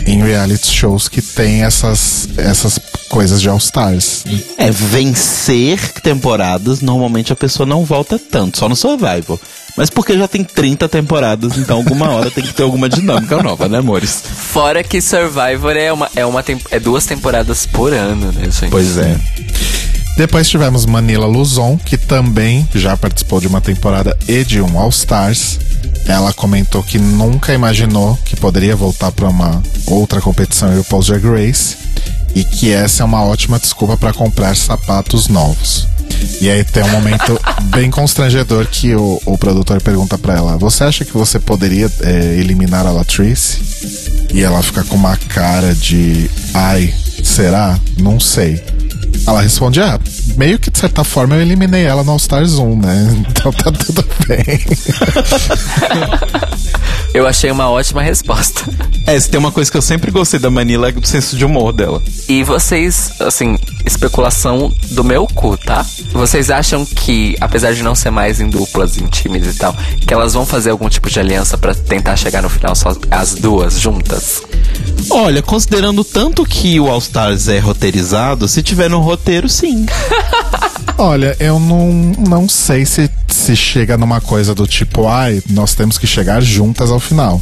em 0.06 0.22
reality 0.22 0.66
shows 0.66 1.08
que 1.08 1.20
tem 1.20 1.62
essas, 1.62 2.28
essas 2.36 2.78
coisas 3.08 3.40
de 3.40 3.48
All 3.48 3.58
Stars. 3.58 4.24
É, 4.56 4.70
vencer 4.70 5.78
temporadas, 6.02 6.80
normalmente 6.80 7.32
a 7.32 7.36
pessoa 7.36 7.66
não 7.66 7.84
volta 7.84 8.18
tanto, 8.18 8.58
só 8.58 8.68
no 8.68 8.76
Survival. 8.76 9.40
Mas 9.76 9.90
porque 9.90 10.18
já 10.18 10.26
tem 10.26 10.42
30 10.42 10.88
temporadas, 10.88 11.56
então 11.56 11.76
alguma 11.76 12.10
hora 12.10 12.30
tem 12.30 12.42
que 12.42 12.52
ter 12.52 12.64
alguma 12.64 12.88
dinâmica 12.88 13.40
nova, 13.40 13.68
né, 13.68 13.78
amores? 13.78 14.20
Fora 14.20 14.82
que 14.82 15.00
Survivor 15.00 15.76
é, 15.76 15.92
uma, 15.92 16.10
é, 16.16 16.26
uma 16.26 16.44
é 16.70 16.80
duas 16.80 17.06
temporadas 17.06 17.64
por 17.64 17.92
ano, 17.92 18.32
né, 18.32 18.50
gente? 18.50 18.70
Pois 18.70 18.98
é. 18.98 19.16
Depois 20.16 20.48
tivemos 20.48 20.84
Manila 20.84 21.26
Luzon, 21.26 21.78
que 21.78 21.96
também 21.96 22.68
já 22.74 22.96
participou 22.96 23.40
de 23.40 23.46
uma 23.46 23.60
temporada 23.60 24.18
e 24.26 24.42
de 24.42 24.60
um 24.60 24.76
All 24.76 24.88
Stars. 24.88 25.60
Ela 26.06 26.32
comentou 26.32 26.82
que 26.82 26.98
nunca 26.98 27.52
imaginou 27.52 28.18
que 28.24 28.36
poderia 28.36 28.74
voltar 28.74 29.12
para 29.12 29.28
uma 29.28 29.62
outra 29.86 30.20
competição 30.20 30.74
RuPaul's 30.74 31.06
Drag 31.06 31.24
Race 31.24 31.76
e 32.34 32.44
que 32.44 32.72
essa 32.72 33.02
é 33.02 33.06
uma 33.06 33.24
ótima 33.24 33.58
desculpa 33.58 33.96
para 33.96 34.12
comprar 34.12 34.54
sapatos 34.56 35.28
novos. 35.28 35.86
E 36.40 36.50
aí 36.50 36.64
tem 36.64 36.82
um 36.82 36.90
momento 36.90 37.38
bem 37.74 37.90
constrangedor 37.90 38.66
que 38.66 38.94
o, 38.94 39.20
o 39.24 39.38
produtor 39.38 39.80
pergunta 39.80 40.16
pra 40.16 40.34
ela: 40.34 40.56
Você 40.56 40.84
acha 40.84 41.04
que 41.04 41.12
você 41.12 41.38
poderia 41.38 41.90
é, 42.00 42.36
eliminar 42.38 42.86
a 42.86 42.90
Latrice? 42.90 43.58
E 44.32 44.42
ela 44.42 44.62
fica 44.62 44.84
com 44.84 44.96
uma 44.96 45.16
cara 45.16 45.74
de: 45.74 46.30
Ai, 46.54 46.92
será? 47.22 47.78
Não 47.98 48.18
sei. 48.18 48.62
Ela 49.26 49.42
responde: 49.42 49.80
Ah, 49.80 49.98
meio 50.38 50.58
que 50.58 50.70
de 50.70 50.78
certa 50.78 51.02
forma 51.02 51.34
eu 51.34 51.42
eliminei 51.42 51.84
ela 51.84 52.04
no 52.04 52.12
All 52.12 52.16
Stars 52.16 52.54
1, 52.54 52.80
né? 52.80 53.24
Então 53.28 53.52
tá 53.52 53.72
tudo 53.72 54.04
bem. 54.26 54.44
Eu 57.12 57.26
achei 57.26 57.50
uma 57.50 57.68
ótima 57.68 58.02
resposta. 58.02 58.62
É, 59.08 59.18
se 59.18 59.30
tem 59.30 59.40
uma 59.40 59.50
coisa 59.50 59.70
que 59.70 59.76
eu 59.78 59.80
sempre 59.80 60.10
gostei 60.10 60.38
da 60.38 60.50
Manila 60.50 60.90
é 60.90 60.92
do 60.92 61.06
senso 61.06 61.34
de 61.34 61.42
humor 61.42 61.72
dela. 61.72 62.02
E 62.28 62.44
vocês, 62.44 63.10
assim, 63.20 63.58
especulação 63.86 64.70
do 64.90 65.02
meu 65.02 65.26
cu, 65.26 65.56
tá? 65.56 65.82
Vocês 66.12 66.50
acham 66.50 66.84
que, 66.84 67.34
apesar 67.40 67.72
de 67.72 67.82
não 67.82 67.94
ser 67.94 68.10
mais 68.10 68.38
em 68.38 68.50
duplas, 68.50 68.98
em 68.98 69.06
times 69.06 69.46
e 69.46 69.58
tal, 69.58 69.74
que 70.06 70.12
elas 70.12 70.34
vão 70.34 70.44
fazer 70.44 70.68
algum 70.68 70.90
tipo 70.90 71.08
de 71.08 71.18
aliança 71.18 71.56
pra 71.56 71.74
tentar 71.74 72.16
chegar 72.16 72.42
no 72.42 72.50
final 72.50 72.74
só 72.76 72.94
as 73.10 73.34
duas 73.34 73.80
juntas? 73.80 74.42
Olha, 75.08 75.40
considerando 75.40 76.04
tanto 76.04 76.44
que 76.44 76.78
o 76.78 76.86
All 76.86 76.98
Stars 76.98 77.48
é 77.48 77.58
roteirizado, 77.58 78.46
se 78.46 78.62
tiver 78.62 78.90
no 78.90 79.00
roteiro, 79.00 79.48
sim. 79.48 79.86
Olha, 80.98 81.34
eu 81.40 81.58
não, 81.58 81.90
não 82.28 82.46
sei 82.46 82.84
se, 82.84 83.10
se 83.26 83.56
chega 83.56 83.96
numa 83.96 84.20
coisa 84.20 84.54
do 84.54 84.66
tipo, 84.66 85.08
ai, 85.08 85.42
nós 85.48 85.74
temos 85.74 85.96
que 85.96 86.06
chegar 86.06 86.42
juntas 86.42 86.90
ao 86.90 87.00
final. 87.00 87.40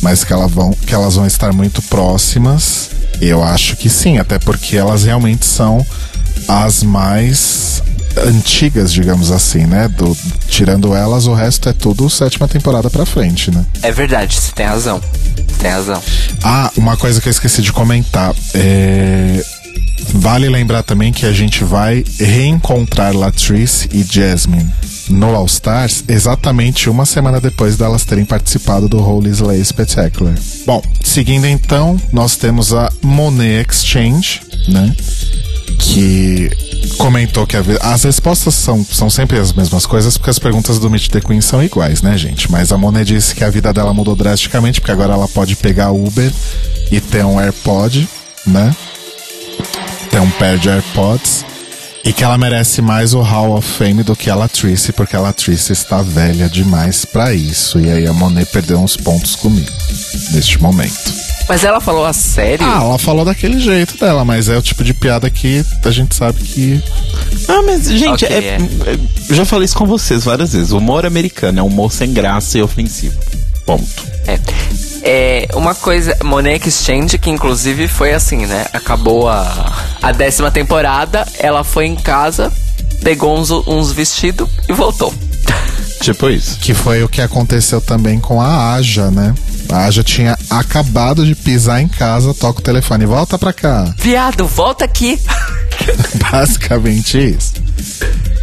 Mas 0.00 0.24
que, 0.24 0.32
ela 0.32 0.46
vão, 0.46 0.72
que 0.72 0.94
elas 0.94 1.16
vão 1.16 1.26
estar 1.26 1.52
muito 1.52 1.82
próximas, 1.82 2.90
eu 3.20 3.42
acho 3.42 3.76
que 3.76 3.90
sim, 3.90 4.18
até 4.18 4.38
porque 4.38 4.76
elas 4.76 5.04
realmente 5.04 5.44
são 5.44 5.84
as 6.46 6.82
mais 6.82 7.82
antigas, 8.16 8.92
digamos 8.92 9.30
assim, 9.30 9.66
né? 9.66 9.88
Do, 9.88 10.16
tirando 10.48 10.94
elas, 10.94 11.26
o 11.26 11.34
resto 11.34 11.68
é 11.68 11.72
tudo 11.72 12.08
sétima 12.08 12.48
temporada 12.48 12.88
pra 12.90 13.04
frente, 13.04 13.50
né? 13.50 13.64
É 13.82 13.92
verdade, 13.92 14.34
você 14.34 14.52
tem 14.52 14.66
razão. 14.66 15.00
Tem 15.58 15.70
razão. 15.70 16.00
Ah, 16.42 16.70
uma 16.76 16.96
coisa 16.96 17.20
que 17.20 17.28
eu 17.28 17.30
esqueci 17.30 17.62
de 17.62 17.72
comentar. 17.72 18.34
É... 18.54 19.44
Vale 20.14 20.48
lembrar 20.48 20.82
também 20.84 21.12
que 21.12 21.26
a 21.26 21.32
gente 21.32 21.64
vai 21.64 22.04
reencontrar 22.18 23.14
Latrice 23.14 23.88
e 23.92 24.02
Jasmine 24.02 24.72
no 25.08 25.34
All 25.34 25.46
Stars 25.46 26.04
exatamente 26.08 26.88
uma 26.90 27.06
semana 27.06 27.40
depois 27.40 27.76
delas 27.76 28.04
terem 28.04 28.24
participado 28.24 28.88
do 28.88 28.98
Holy 28.98 29.30
Slay 29.30 29.64
Spectacular. 29.64 30.34
Bom, 30.66 30.82
seguindo 31.02 31.46
então, 31.46 32.00
nós 32.12 32.36
temos 32.36 32.72
a 32.72 32.90
Monet 33.02 33.66
Exchange, 33.70 34.40
né? 34.68 34.94
Que 35.78 36.50
comentou 36.96 37.46
que 37.46 37.56
a 37.56 37.62
as 37.80 38.02
respostas 38.02 38.54
são, 38.54 38.84
são 38.84 39.08
sempre 39.08 39.38
as 39.38 39.52
mesmas 39.52 39.86
coisas, 39.86 40.16
porque 40.16 40.30
as 40.30 40.38
perguntas 40.38 40.78
do 40.78 40.90
Meet 40.90 41.08
the 41.08 41.20
Queen 41.20 41.40
são 41.40 41.62
iguais, 41.62 42.02
né, 42.02 42.16
gente? 42.16 42.50
Mas 42.50 42.72
a 42.72 42.78
Monet 42.78 43.04
disse 43.04 43.34
que 43.34 43.44
a 43.44 43.50
vida 43.50 43.72
dela 43.72 43.94
mudou 43.94 44.16
drasticamente, 44.16 44.80
porque 44.80 44.92
agora 44.92 45.14
ela 45.14 45.28
pode 45.28 45.56
pegar 45.56 45.90
Uber 45.90 46.32
e 46.90 47.00
ter 47.00 47.24
um 47.24 47.38
AirPod, 47.38 48.08
né? 48.46 48.74
Ter 50.10 50.20
um 50.20 50.30
pair 50.32 50.58
de 50.58 50.68
AirPods. 50.68 51.44
E 52.08 52.12
que 52.14 52.24
ela 52.24 52.38
merece 52.38 52.80
mais 52.80 53.12
o 53.12 53.20
Hall 53.20 53.54
of 53.58 53.68
Fame 53.68 54.02
do 54.02 54.16
que 54.16 54.30
a 54.30 54.34
Latrice, 54.34 54.92
porque 54.94 55.14
a 55.14 55.20
Latrice 55.20 55.74
está 55.74 56.00
velha 56.00 56.48
demais 56.48 57.04
pra 57.04 57.34
isso. 57.34 57.78
E 57.78 57.90
aí 57.90 58.06
a 58.06 58.14
Monet 58.14 58.46
perdeu 58.50 58.78
uns 58.78 58.96
pontos 58.96 59.36
comigo, 59.36 59.70
neste 60.32 60.60
momento. 60.60 61.12
Mas 61.46 61.64
ela 61.64 61.80
falou 61.82 62.06
a 62.06 62.12
sério? 62.14 62.64
Ah, 62.66 62.80
ela 62.82 62.98
falou 62.98 63.24
daquele 63.26 63.58
jeito 63.60 63.98
dela, 63.98 64.24
mas 64.24 64.48
é 64.48 64.56
o 64.56 64.62
tipo 64.62 64.82
de 64.82 64.94
piada 64.94 65.28
que 65.28 65.62
a 65.84 65.90
gente 65.90 66.14
sabe 66.14 66.42
que 66.42 66.82
Ah, 67.46 67.62
mas, 67.62 67.86
gente, 67.90 68.24
Ok, 68.24 68.28
é- 68.28 68.38
é. 68.38 68.58
é- 68.86 68.98
eu 69.28 69.34
já 69.34 69.44
falei 69.44 69.66
isso 69.66 69.76
com 69.76 69.86
vocês 69.86 70.24
várias 70.24 70.54
vezes. 70.54 70.72
O 70.72 70.78
humor 70.78 71.04
americano 71.04 71.58
é 71.58 71.62
um 71.62 71.66
humor 71.66 71.92
sem 71.92 72.12
graça 72.12 72.56
e 72.56 72.62
ofensivo. 72.62 73.18
Ponto. 73.66 73.86
É. 74.26 74.38
É, 75.02 75.48
uma 75.54 75.74
coisa, 75.74 76.16
Monet 76.24 76.66
Exchange, 76.68 77.18
que 77.18 77.28
inclusive 77.30 77.86
foi 77.86 78.12
assim, 78.14 78.46
né? 78.46 78.66
Acabou 78.72 79.28
a, 79.28 79.72
a 80.00 80.12
décima 80.12 80.50
temporada, 80.50 81.26
ela 81.38 81.64
foi 81.64 81.86
em 81.86 81.96
casa, 81.96 82.52
pegou 83.02 83.38
uns, 83.38 83.50
uns 83.50 83.92
vestidos 83.92 84.48
e 84.68 84.72
voltou. 84.72 85.12
Tipo 86.00 86.30
isso. 86.30 86.58
Que 86.58 86.74
foi 86.74 87.02
o 87.02 87.08
que 87.08 87.20
aconteceu 87.20 87.80
também 87.80 88.20
com 88.20 88.40
a 88.40 88.74
Aja, 88.74 89.10
né? 89.10 89.34
A 89.68 89.84
Aja 89.84 90.02
tinha 90.02 90.38
acabado 90.48 91.26
de 91.26 91.34
pisar 91.34 91.82
em 91.82 91.88
casa, 91.88 92.32
toca 92.32 92.60
o 92.60 92.62
telefone, 92.62 93.04
volta 93.04 93.38
pra 93.38 93.52
cá. 93.52 93.92
Viado, 93.98 94.46
volta 94.46 94.84
aqui! 94.84 95.18
Basicamente 96.30 97.18
isso. 97.18 97.54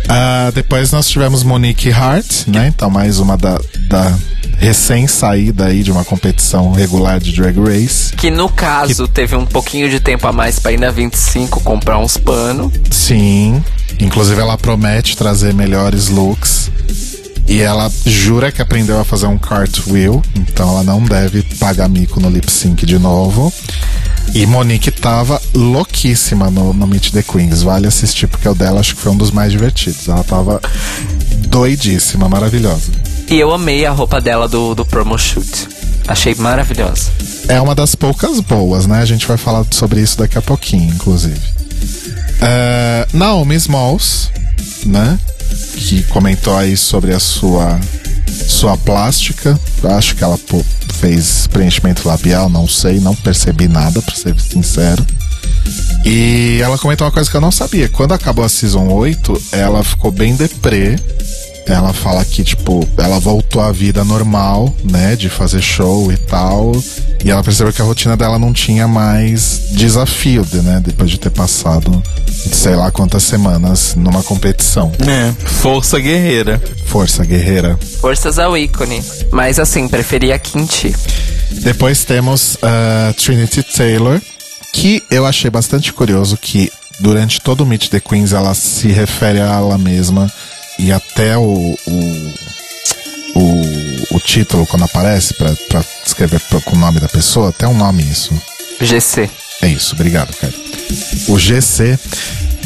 Ah, 0.08 0.52
depois 0.54 0.92
nós 0.92 1.08
tivemos 1.08 1.44
Monique 1.44 1.92
Hart, 1.92 2.48
né? 2.48 2.68
Então 2.68 2.90
mais 2.90 3.20
uma 3.20 3.38
da, 3.38 3.60
da 3.88 4.16
recém-saída 4.58 5.66
aí 5.66 5.84
de 5.84 5.92
uma 5.92 6.04
competição 6.04 6.72
regular 6.72 7.20
de 7.20 7.32
Drag 7.32 7.58
Race. 7.60 8.14
Que 8.16 8.32
no 8.32 8.50
caso 8.50 9.08
teve 9.08 9.36
um 9.36 9.46
pouquinho 9.46 9.90
de 9.90 10.00
tempo 10.00 10.28
a 10.28 10.32
mais 10.32 10.60
pra 10.60 10.72
ir 10.72 10.80
na 10.80 10.92
25 10.92 11.62
comprar 11.62 12.00
uns 12.00 12.18
panos. 12.18 12.72
Sim. 12.90 13.64
Inclusive 14.00 14.42
ela 14.42 14.58
promete 14.58 15.16
trazer 15.16 15.54
melhores 15.54 16.10
looks. 16.10 16.72
E 17.48 17.62
ela 17.62 17.92
jura 18.06 18.52
que 18.52 18.62
aprendeu 18.62 19.00
a 19.00 19.06
fazer 19.06 19.28
um 19.28 19.38
cartwheel, 19.38 20.20
então 20.36 20.68
ela 20.68 20.84
não 20.84 21.04
deve 21.04 21.44
pagar 21.60 21.88
mico 21.88 22.20
no 22.20 22.28
lip 22.28 22.52
sync 22.52 22.88
de 22.88 22.98
novo. 22.98 23.54
E 24.34 24.46
Monique 24.48 24.90
tava 24.90 25.40
louquíssima 25.54 26.50
no, 26.50 26.74
no 26.74 26.88
Meet 26.88 27.12
the 27.12 27.22
Queens. 27.22 27.62
Vale 27.62 27.88
assistir, 27.88 28.28
porque 28.28 28.50
o 28.50 28.56
dela 28.56 28.80
acho 28.80 28.96
que 28.96 29.02
foi 29.02 29.12
um 29.12 29.18
dos 29.18 29.30
mais 29.30 29.52
divertidos. 29.52 30.08
Ela 30.08 30.24
tava 30.24 30.60
doidíssima, 31.48 32.28
maravilhosa. 32.28 32.92
E 33.30 33.40
eu 33.40 33.52
amei 33.54 33.86
a 33.86 33.92
roupa 33.92 34.22
dela 34.22 34.48
do, 34.48 34.76
do 34.76 34.86
promo 34.86 35.18
shoot. 35.18 35.68
Achei 36.08 36.36
maravilhosa. 36.36 37.12
É 37.48 37.60
uma 37.60 37.74
das 37.74 37.96
poucas 37.96 38.40
boas, 38.40 38.86
né? 38.86 39.00
A 39.00 39.06
gente 39.06 39.26
vai 39.26 39.38
falar 39.38 39.66
sobre 39.72 40.02
isso 40.02 40.18
daqui 40.18 40.38
a 40.38 40.42
pouquinho, 40.42 40.94
inclusive. 40.94 41.40
É, 42.42 43.08
Naomi 43.14 43.56
Smalls, 43.56 44.30
né? 44.86 45.18
Que 45.76 46.04
comentou 46.04 46.56
aí 46.56 46.78
sobre 46.78 47.14
a 47.14 47.20
sua 47.20 47.80
sua 48.48 48.78
plástica. 48.78 49.60
Acho 49.84 50.16
que 50.16 50.24
ela 50.24 50.38
pô, 50.38 50.64
fez 50.94 51.48
preenchimento 51.48 52.08
labial, 52.08 52.50
não 52.50 52.68
sei, 52.68 53.00
não 53.00 53.16
percebi 53.16 53.68
nada, 53.68 54.02
pra 54.02 54.16
ser 54.16 54.40
sincero. 54.40 55.06
E 56.06 56.60
ela 56.62 56.78
comentou 56.78 57.06
uma 57.06 57.12
coisa 57.12 57.30
que 57.30 57.36
eu 57.36 57.42
não 57.42 57.52
sabia. 57.52 57.90
Quando 57.90 58.14
acabou 58.14 58.46
a 58.46 58.50
Season 58.50 58.88
8, 58.88 59.42
ela 59.52 59.84
ficou 59.84 60.12
bem 60.12 60.36
deprê. 60.36 60.96
Ela 61.66 61.94
fala 61.94 62.24
que, 62.24 62.44
tipo, 62.44 62.88
ela 62.96 63.20
voltou 63.20 63.60
à 63.62 63.72
vida 63.72 64.04
normal, 64.04 64.74
né? 64.84 65.16
De 65.16 65.30
fazer 65.30 65.62
show 65.62 66.12
e 66.12 66.18
tal. 66.18 66.72
E 67.24 67.32
ela 67.32 67.44
percebeu 67.44 67.74
que 67.74 67.82
a 67.82 67.86
rotina 67.86 68.16
dela 68.16 68.38
não 68.38 68.54
tinha 68.54 68.88
mais 68.88 69.70
desafio, 69.72 70.46
né? 70.54 70.80
Depois 70.86 71.10
de 71.10 71.20
ter 71.20 71.32
passado, 71.32 72.04
sei 72.52 72.76
lá 72.76 72.92
quantas 72.92 73.24
semanas 73.24 73.96
numa 73.96 74.22
competição. 74.22 74.92
É, 75.00 75.34
força 75.44 76.00
guerreira. 76.00 76.62
Força 76.86 77.26
guerreira. 77.26 77.80
Forças 78.00 78.38
ao 78.38 78.56
ícone. 78.56 79.04
Mas 79.32 79.58
assim, 79.58 79.88
preferi 79.88 80.32
a 80.32 80.38
Kinti. 80.38 80.96
Depois 81.64 82.06
temos 82.06 82.58
a 82.62 83.12
Trinity 83.14 83.64
Taylor, 83.64 84.22
que 84.72 85.02
eu 85.10 85.26
achei 85.26 85.50
bastante 85.50 85.92
curioso 85.92 86.38
que 86.38 86.72
durante 87.00 87.42
todo 87.42 87.62
o 87.62 87.66
Meet 87.66 87.90
the 87.90 88.00
Queens 88.00 88.34
ela 88.34 88.54
se 88.54 88.88
refere 88.90 89.40
a 89.42 89.46
ela 89.46 89.78
mesma 89.78 90.32
e 90.80 90.92
até 90.92 91.38
o, 91.38 91.78
o, 91.88 92.34
o, 93.36 94.16
o 94.16 94.20
título 94.20 94.66
quando 94.68 94.84
aparece 94.84 95.34
pra, 95.34 95.54
pra 95.70 95.84
escrever 96.06 96.40
pro- 96.42 96.62
com 96.62 96.76
o 96.76 96.80
nome 96.80 97.00
da 97.00 97.08
pessoa, 97.10 97.50
até 97.50 97.68
um 97.68 97.78
nome 97.78 98.04
isso. 98.04 98.34
GC. 98.82 99.30
É 99.62 99.68
isso, 99.68 99.96
obrigado, 99.96 100.34
cara. 100.36 100.54
O 101.30 101.40
GC 101.40 101.98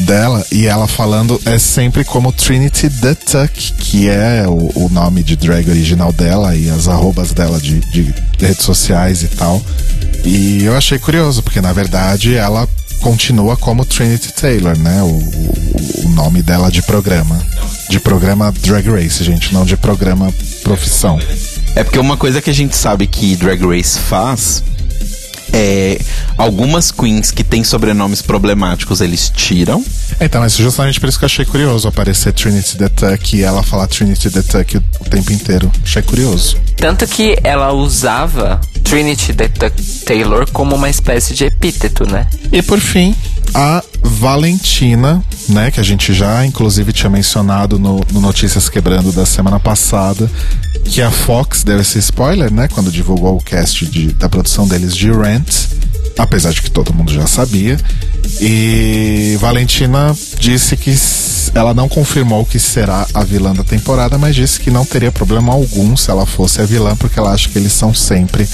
dela 0.00 0.44
e 0.50 0.66
ela 0.66 0.86
falando 0.88 1.40
é 1.44 1.58
sempre 1.58 2.04
como 2.04 2.32
Trinity 2.32 2.88
the 2.90 3.14
Tuck, 3.14 3.72
que 3.74 4.08
é 4.08 4.44
o, 4.46 4.70
o 4.74 4.88
nome 4.90 5.22
de 5.22 5.36
drag 5.36 5.68
original 5.70 6.12
dela 6.12 6.56
e 6.56 6.68
as 6.70 6.88
arrobas 6.88 7.32
dela 7.32 7.60
de, 7.60 7.80
de 7.80 8.14
redes 8.38 8.64
sociais 8.64 9.22
e 9.22 9.28
tal. 9.28 9.62
E 10.24 10.64
eu 10.64 10.76
achei 10.76 10.98
curioso, 10.98 11.42
porque 11.42 11.60
na 11.60 11.72
verdade 11.72 12.34
ela 12.34 12.68
continua 13.00 13.56
como 13.56 13.84
Trinity 13.84 14.32
Taylor, 14.32 14.78
né? 14.78 15.02
O, 15.02 16.06
o, 16.06 16.08
nome 16.10 16.42
dela 16.42 16.70
de 16.70 16.82
programa. 16.82 17.40
De 17.88 17.98
programa 17.98 18.52
Drag 18.52 18.88
Race, 18.88 19.24
gente, 19.24 19.52
não 19.52 19.64
de 19.64 19.76
programa 19.76 20.32
profissão. 20.62 21.18
É 21.74 21.82
porque 21.82 21.98
uma 21.98 22.16
coisa 22.16 22.40
que 22.40 22.50
a 22.50 22.54
gente 22.54 22.76
sabe 22.76 23.06
que 23.06 23.36
Drag 23.36 23.60
Race 23.64 23.98
faz 23.98 24.62
é 25.52 25.98
algumas 26.36 26.90
queens 26.90 27.30
que 27.30 27.42
têm 27.42 27.64
sobrenomes 27.64 28.22
problemáticos 28.22 29.00
eles 29.00 29.30
tiram. 29.34 29.84
Então, 30.20 30.40
mas 30.40 30.56
justamente 30.56 31.00
por 31.00 31.08
isso 31.08 31.18
que 31.18 31.24
eu 31.24 31.26
achei 31.26 31.44
curioso 31.44 31.88
aparecer 31.88 32.32
Trinity 32.32 32.76
the 32.76 32.88
Tuck 32.88 33.36
e 33.36 33.42
ela 33.42 33.62
falar 33.62 33.86
Trinity 33.86 34.30
the 34.30 34.42
Tuck 34.42 34.76
o, 34.76 34.82
o 35.00 35.04
tempo 35.10 35.32
inteiro. 35.32 35.70
Achei 35.82 36.02
curioso. 36.02 36.56
Tanto 36.76 37.06
que 37.06 37.36
ela 37.42 37.72
usava 37.72 38.60
Trinity 38.84 39.34
Taylor 40.04 40.50
como 40.52 40.74
uma 40.76 40.90
espécie 40.90 41.34
de 41.34 41.44
epíteto, 41.44 42.04
né? 42.10 42.28
E 42.52 42.62
por 42.62 42.80
fim, 42.80 43.14
a 43.54 43.82
Valentina, 44.02 45.22
né, 45.48 45.70
que 45.70 45.80
a 45.80 45.82
gente 45.82 46.12
já 46.12 46.44
inclusive 46.44 46.92
tinha 46.92 47.10
mencionado 47.10 47.78
no, 47.78 48.00
no 48.12 48.20
Notícias 48.20 48.68
Quebrando 48.68 49.12
da 49.12 49.26
semana 49.26 49.58
passada, 49.58 50.30
que 50.84 51.02
a 51.02 51.10
Fox 51.10 51.62
deu 51.62 51.80
esse 51.80 51.98
spoiler, 51.98 52.52
né, 52.52 52.68
quando 52.68 52.90
divulgou 52.90 53.36
o 53.36 53.42
cast 53.42 53.86
de, 53.86 54.12
da 54.12 54.28
produção 54.28 54.66
deles 54.66 54.96
de 54.96 55.10
Rent, 55.10 55.68
apesar 56.18 56.52
de 56.52 56.62
que 56.62 56.70
todo 56.70 56.92
mundo 56.92 57.12
já 57.12 57.26
sabia. 57.26 57.78
E 58.40 59.36
Valentina 59.40 60.16
disse 60.38 60.76
que 60.76 60.94
ela 61.54 61.74
não 61.74 61.88
confirmou 61.88 62.44
que 62.44 62.58
será 62.58 63.06
a 63.12 63.24
vilã 63.24 63.52
da 63.52 63.64
temporada, 63.64 64.16
mas 64.16 64.34
disse 64.34 64.60
que 64.60 64.70
não 64.70 64.84
teria 64.84 65.10
problema 65.10 65.52
algum 65.52 65.96
se 65.96 66.10
ela 66.10 66.26
fosse 66.26 66.60
a 66.60 66.64
vilã, 66.64 66.96
porque 66.96 67.18
ela 67.18 67.32
acha 67.32 67.48
que 67.48 67.58
eles 67.58 67.72
são 67.72 67.92
sempre 67.92 68.48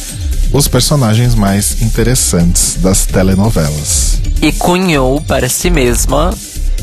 os 0.52 0.68
personagens 0.68 1.34
mais 1.34 1.82
interessantes 1.82 2.76
das 2.80 3.04
telenovelas. 3.04 4.20
E 4.40 4.52
cunhou 4.52 5.20
para 5.20 5.48
si 5.48 5.70
mesma 5.70 6.32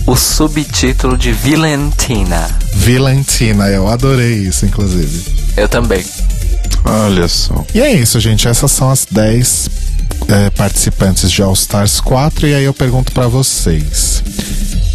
o 0.05 0.15
subtítulo 0.15 1.17
de 1.17 1.31
Vilentina. 1.31 2.49
Vilentina, 2.73 3.69
eu 3.69 3.87
adorei 3.87 4.35
isso, 4.35 4.65
inclusive. 4.65 5.23
Eu 5.55 5.69
também. 5.69 6.03
Olha 6.85 7.27
só. 7.27 7.63
E 7.73 7.81
é 7.81 7.93
isso, 7.93 8.19
gente. 8.19 8.47
Essas 8.47 8.71
são 8.71 8.89
as 8.89 9.07
10 9.09 9.69
é, 10.27 10.49
participantes 10.49 11.31
de 11.31 11.41
All 11.41 11.53
Stars 11.53 12.01
4. 12.01 12.47
E 12.47 12.55
aí 12.55 12.63
eu 12.65 12.73
pergunto 12.73 13.11
pra 13.13 13.27
vocês: 13.27 14.21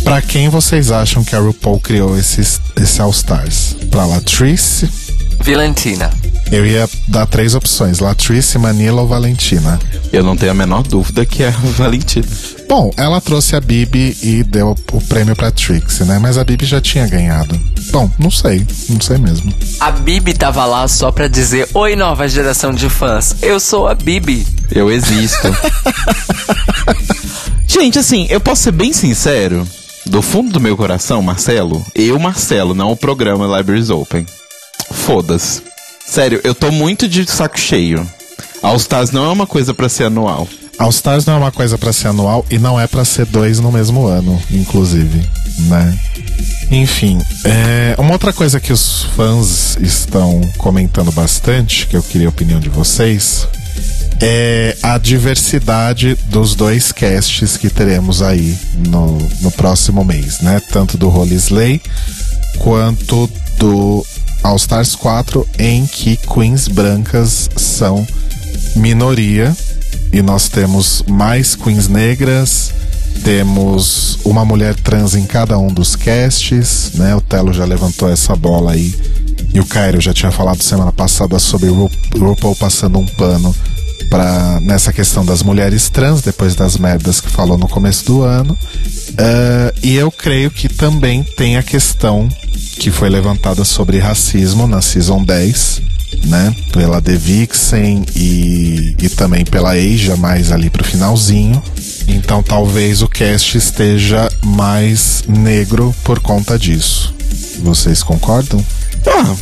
Pra 0.09 0.23
quem 0.23 0.49
vocês 0.49 0.90
acham 0.90 1.23
que 1.23 1.37
a 1.37 1.38
RuPaul 1.38 1.79
criou 1.81 2.18
esses, 2.18 2.62
esse 2.81 2.99
All 2.99 3.11
Stars? 3.11 3.77
Pra 3.90 4.07
Latrice? 4.07 4.88
Vilentina. 5.42 6.11
Eu 6.51 6.64
ia 6.64 6.88
dar 7.09 7.27
três 7.27 7.55
opções: 7.55 7.99
Latrice, 7.99 8.57
Manila 8.59 9.03
ou 9.03 9.07
Valentina. 9.07 9.79
Eu 10.11 10.25
não 10.25 10.35
tenho 10.35 10.53
a 10.53 10.55
menor 10.55 10.83
dúvida 10.83 11.27
que 11.27 11.42
é 11.42 11.49
a 11.49 11.51
Valentina. 11.77 12.27
Bom, 12.66 12.90
ela 12.97 13.21
trouxe 13.21 13.55
a 13.55 13.61
Bibi 13.61 14.16
e 14.23 14.42
deu 14.42 14.75
o 14.92 15.01
prêmio 15.03 15.37
pra 15.37 15.51
Trixie, 15.51 16.07
né? 16.07 16.18
Mas 16.18 16.38
a 16.38 16.44
Bibi 16.44 16.64
já 16.64 16.81
tinha 16.81 17.07
ganhado. 17.07 17.61
Bom, 17.90 18.11
não 18.18 18.31
sei, 18.31 18.66
não 18.88 19.03
sei 19.03 19.18
mesmo. 19.18 19.53
A 19.79 19.90
Bibi 19.90 20.33
tava 20.33 20.64
lá 20.64 20.88
só 20.88 21.12
pra 21.12 21.29
dizer: 21.29 21.68
Oi, 21.75 21.94
nova 21.94 22.27
geração 22.27 22.73
de 22.73 22.88
fãs, 22.88 23.37
eu 23.42 23.61
sou 23.61 23.87
a 23.87 23.94
Bibi. 23.94 24.47
Eu 24.71 24.90
existo. 24.90 25.55
Gente, 27.68 27.99
assim, 27.99 28.27
eu 28.31 28.40
posso 28.40 28.62
ser 28.62 28.73
bem 28.73 28.94
sincero. 28.94 29.68
Do 30.09 30.23
fundo 30.23 30.51
do 30.51 30.61
meu 30.61 30.75
coração, 30.75 31.21
Marcelo, 31.21 31.85
eu, 31.94 32.18
Marcelo, 32.18 32.75
não 32.75 32.92
o 32.92 32.97
programa 32.97 33.59
Libraries 33.59 33.90
Open. 33.90 34.25
Foda-se. 34.90 35.62
Sério, 36.07 36.40
eu 36.42 36.55
tô 36.55 36.71
muito 36.71 37.07
de 37.07 37.31
saco 37.31 37.61
cheio. 37.61 38.09
All 38.62 38.77
Stars 38.77 39.11
não 39.11 39.27
é 39.27 39.29
uma 39.29 39.47
coisa 39.47 39.75
pra 39.75 39.88
ser 39.88 40.05
anual. 40.05 40.49
All 40.79 40.88
Stars 40.88 41.27
não 41.27 41.35
é 41.35 41.37
uma 41.37 41.53
coisa 41.53 41.77
para 41.77 41.92
ser 41.92 42.09
anual 42.09 42.47
e 42.51 42.59
não 42.59 42.81
é 42.81 42.87
para 42.87 43.05
ser 43.05 43.27
dois 43.27 43.61
no 43.61 43.71
mesmo 43.71 44.07
ano, 44.07 44.40
inclusive, 44.51 45.29
né? 45.68 45.99
Enfim, 46.71 47.18
é, 47.44 47.94
uma 47.99 48.12
outra 48.12 48.33
coisa 48.33 48.59
que 48.59 48.73
os 48.73 49.03
fãs 49.14 49.77
estão 49.81 50.40
comentando 50.57 51.12
bastante, 51.12 51.87
que 51.87 51.97
eu 51.97 52.03
queria 52.03 52.29
a 52.29 52.31
opinião 52.31 52.61
de 52.61 52.68
vocês, 52.71 53.47
é 54.20 54.76
a 54.83 54.98
diversidade 54.98 56.16
dos 56.26 56.54
dois 56.54 56.90
casts 56.90 57.57
que 57.57 57.70
teremos 57.70 58.22
aí 58.22 58.59
no, 58.88 59.18
no 59.40 59.50
próximo 59.52 60.04
mês, 60.04 60.40
né? 60.40 60.61
Tanto 60.72 60.98
do 60.98 61.09
Holy 61.09 61.37
Slay 61.37 61.81
quanto 62.59 63.31
do 63.59 64.04
All 64.42 64.57
Stars 64.57 64.94
4, 64.94 65.46
em 65.59 65.87
que 65.87 66.16
queens 66.16 66.68
brancas 66.68 67.48
são 67.57 68.07
minoria 68.74 69.57
e 70.12 70.22
nós 70.22 70.48
temos 70.48 71.04
mais 71.07 71.54
queens 71.54 71.88
negras, 71.88 72.72
temos 73.22 74.18
uma 74.24 74.44
mulher 74.44 74.74
trans 74.74 75.14
em 75.14 75.26
cada 75.26 75.59
um 75.59 75.68
dos 75.68 75.94
casts, 75.94 76.92
né? 76.94 77.14
O 77.14 77.20
Telo 77.20 77.52
já 77.52 77.64
levantou 77.64 78.11
essa 78.11 78.35
bola 78.35 78.72
aí. 78.72 78.94
E 79.52 79.61
o 79.61 79.66
Cairo 79.66 80.00
já 80.00 80.12
tinha 80.12 80.31
falado 80.31 80.62
semana 80.62 80.92
passada 80.92 81.38
sobre 81.38 81.68
o 81.68 81.90
RuPaul 82.16 82.54
passando 82.57 82.98
um 82.98 83.07
pano 83.07 83.54
para 84.09 84.61
nessa 84.61 84.92
questão 84.92 85.25
das 85.25 85.42
mulheres 85.42 85.88
trans, 85.88 86.21
depois 86.23 86.55
das 86.55 86.77
merdas 86.77 87.21
que 87.21 87.29
falou 87.29 87.59
no 87.59 87.68
começo 87.68 88.05
do 88.05 88.23
ano. 88.23 88.59
Uh, 89.11 89.79
e 89.83 89.94
eu 89.97 90.11
creio 90.11 90.51
que 90.51 90.68
também 90.68 91.23
tem 91.23 91.57
a 91.57 91.62
questão 91.62 92.29
que 92.79 92.90
foi 92.90 93.09
levantada 93.09 93.64
sobre 93.64 93.99
racismo 93.99 94.66
na 94.66 94.81
Season 94.81 95.23
10, 95.23 95.83
né? 96.25 96.55
Pela 96.73 97.03
The 97.03 97.16
Vixen 97.16 98.05
e, 98.14 98.94
e 99.01 99.09
também 99.11 99.44
pela 99.44 99.73
Asia, 99.73 100.16
mais 100.16 100.53
ali 100.53 100.71
pro 100.71 100.85
finalzinho. 100.85 101.62
Então 102.07 102.42
talvez 102.42 103.03
o 103.03 103.09
cast 103.09 103.59
esteja 103.59 104.31
mais 104.44 105.25
negro 105.29 105.94
por 106.05 106.21
conta 106.21 106.59
disso. 106.59 107.14
Vocês 107.62 108.03
concordam? 108.03 108.64
Ah, 109.07 109.35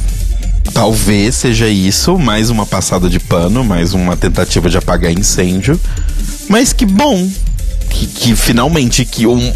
talvez 0.67 1.35
seja 1.35 1.69
isso, 1.69 2.19
mais 2.19 2.51
uma 2.51 2.67
passada 2.67 3.09
de 3.09 3.19
pano, 3.19 3.65
mais 3.65 3.95
uma 3.95 4.17
tentativa 4.17 4.69
de 4.69 4.79
apagar 4.79 5.13
incêndio. 5.13 5.81
Mas 6.49 6.73
que 6.73 6.87
bom 6.87 7.29
que, 7.91 8.07
que 8.07 8.37
finalmente 8.37 9.05
que 9.05 9.27
um, 9.27 9.53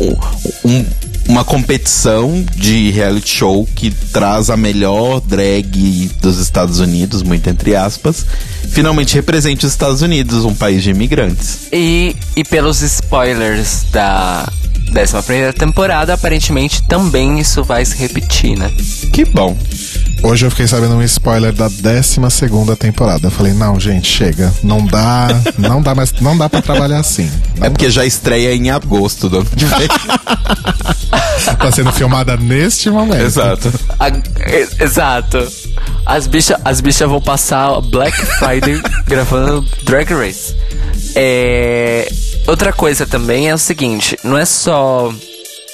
um, 0.64 0.85
uma 1.29 1.44
competição 1.44 2.44
de 2.57 2.90
reality 2.90 3.37
show 3.37 3.68
que 3.75 3.90
traz 3.90 4.51
a 4.51 4.57
melhor 4.57 5.20
drag 5.20 6.11
dos 6.20 6.38
Estados 6.38 6.81
Unidos, 6.81 7.23
muito 7.23 7.49
entre 7.49 7.77
aspas, 7.77 8.27
finalmente 8.70 9.14
represente 9.14 9.64
os 9.66 9.73
Estados 9.73 10.03
Unidos, 10.03 10.44
um 10.44 10.55
país 10.55 10.83
de 10.83 10.90
imigrantes. 10.90 11.68
E, 11.73 12.16
e 12.37 12.44
pelos 12.44 12.83
spoilers 12.83 13.85
da 13.92 14.51
décima 14.90 15.23
primeira 15.23 15.53
temporada, 15.53 16.14
aparentemente 16.14 16.83
também 16.83 17.38
isso 17.38 17.62
vai 17.62 17.85
se 17.85 17.96
repetir, 17.96 18.59
né? 18.59 18.73
Que 19.12 19.25
bom. 19.25 19.57
Hoje 20.22 20.44
eu 20.44 20.50
fiquei 20.50 20.66
sabendo 20.66 20.94
um 20.94 21.02
spoiler 21.02 21.52
da 21.52 21.66
12 21.68 22.30
segunda 22.30 22.76
temporada. 22.76 23.26
Eu 23.26 23.30
falei, 23.30 23.54
não, 23.54 23.80
gente, 23.80 24.06
chega. 24.06 24.52
Não 24.62 24.85
dá, 24.85 25.28
não 25.56 25.80
dá 25.80 25.94
mais, 25.94 26.12
não 26.20 26.37
dá 26.37 26.48
para 26.48 26.61
trabalhar 26.61 26.98
assim. 26.98 27.30
Não 27.56 27.66
é 27.66 27.70
porque 27.70 27.90
já 27.90 28.04
estreia 28.04 28.54
em 28.54 28.70
agosto 28.70 29.28
do 29.28 29.38
ano 29.38 29.50
que 29.50 29.64
vem. 29.64 29.88
tá 31.59 31.72
sendo 31.72 31.90
filmada 31.92 32.37
neste 32.37 32.90
momento. 32.90 33.22
Exato. 33.22 33.72
A, 33.98 34.09
exato. 34.85 35.48
As 36.04 36.26
bichas 36.26 36.61
as 36.64 36.80
bicha 36.80 37.06
vão 37.06 37.20
passar 37.20 37.80
Black 37.80 38.14
Friday 38.14 38.80
gravando 39.09 39.66
Drag 39.85 40.12
Race. 40.12 40.54
É, 41.14 42.11
outra 42.46 42.72
coisa 42.72 43.06
também 43.06 43.48
é 43.48 43.54
o 43.54 43.59
seguinte, 43.59 44.18
não 44.22 44.37
é 44.37 44.44
só 44.44 45.12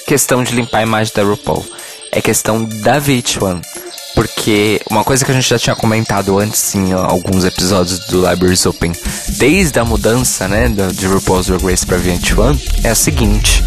questão 0.06 0.42
de 0.42 0.54
limpar 0.54 0.78
a 0.78 0.82
imagem 0.82 1.12
da 1.14 1.22
RuPaul, 1.22 1.64
é 2.12 2.20
questão 2.20 2.64
da 2.64 3.00
VH1. 3.00 3.85
Porque 4.16 4.80
uma 4.90 5.04
coisa 5.04 5.26
que 5.26 5.30
a 5.30 5.34
gente 5.34 5.46
já 5.46 5.58
tinha 5.58 5.76
comentado 5.76 6.38
antes 6.38 6.74
em 6.74 6.90
alguns 6.94 7.44
episódios 7.44 7.98
do 8.06 8.26
Libraries 8.26 8.64
Open, 8.64 8.90
desde 9.36 9.78
a 9.78 9.84
mudança, 9.84 10.48
né, 10.48 10.70
de 10.94 11.06
RuPaul's 11.06 11.48
Drag 11.48 11.62
Race 11.62 11.84
para 11.84 11.98
VH1, 11.98 12.58
é 12.82 12.88
a 12.88 12.94
seguinte: 12.94 13.62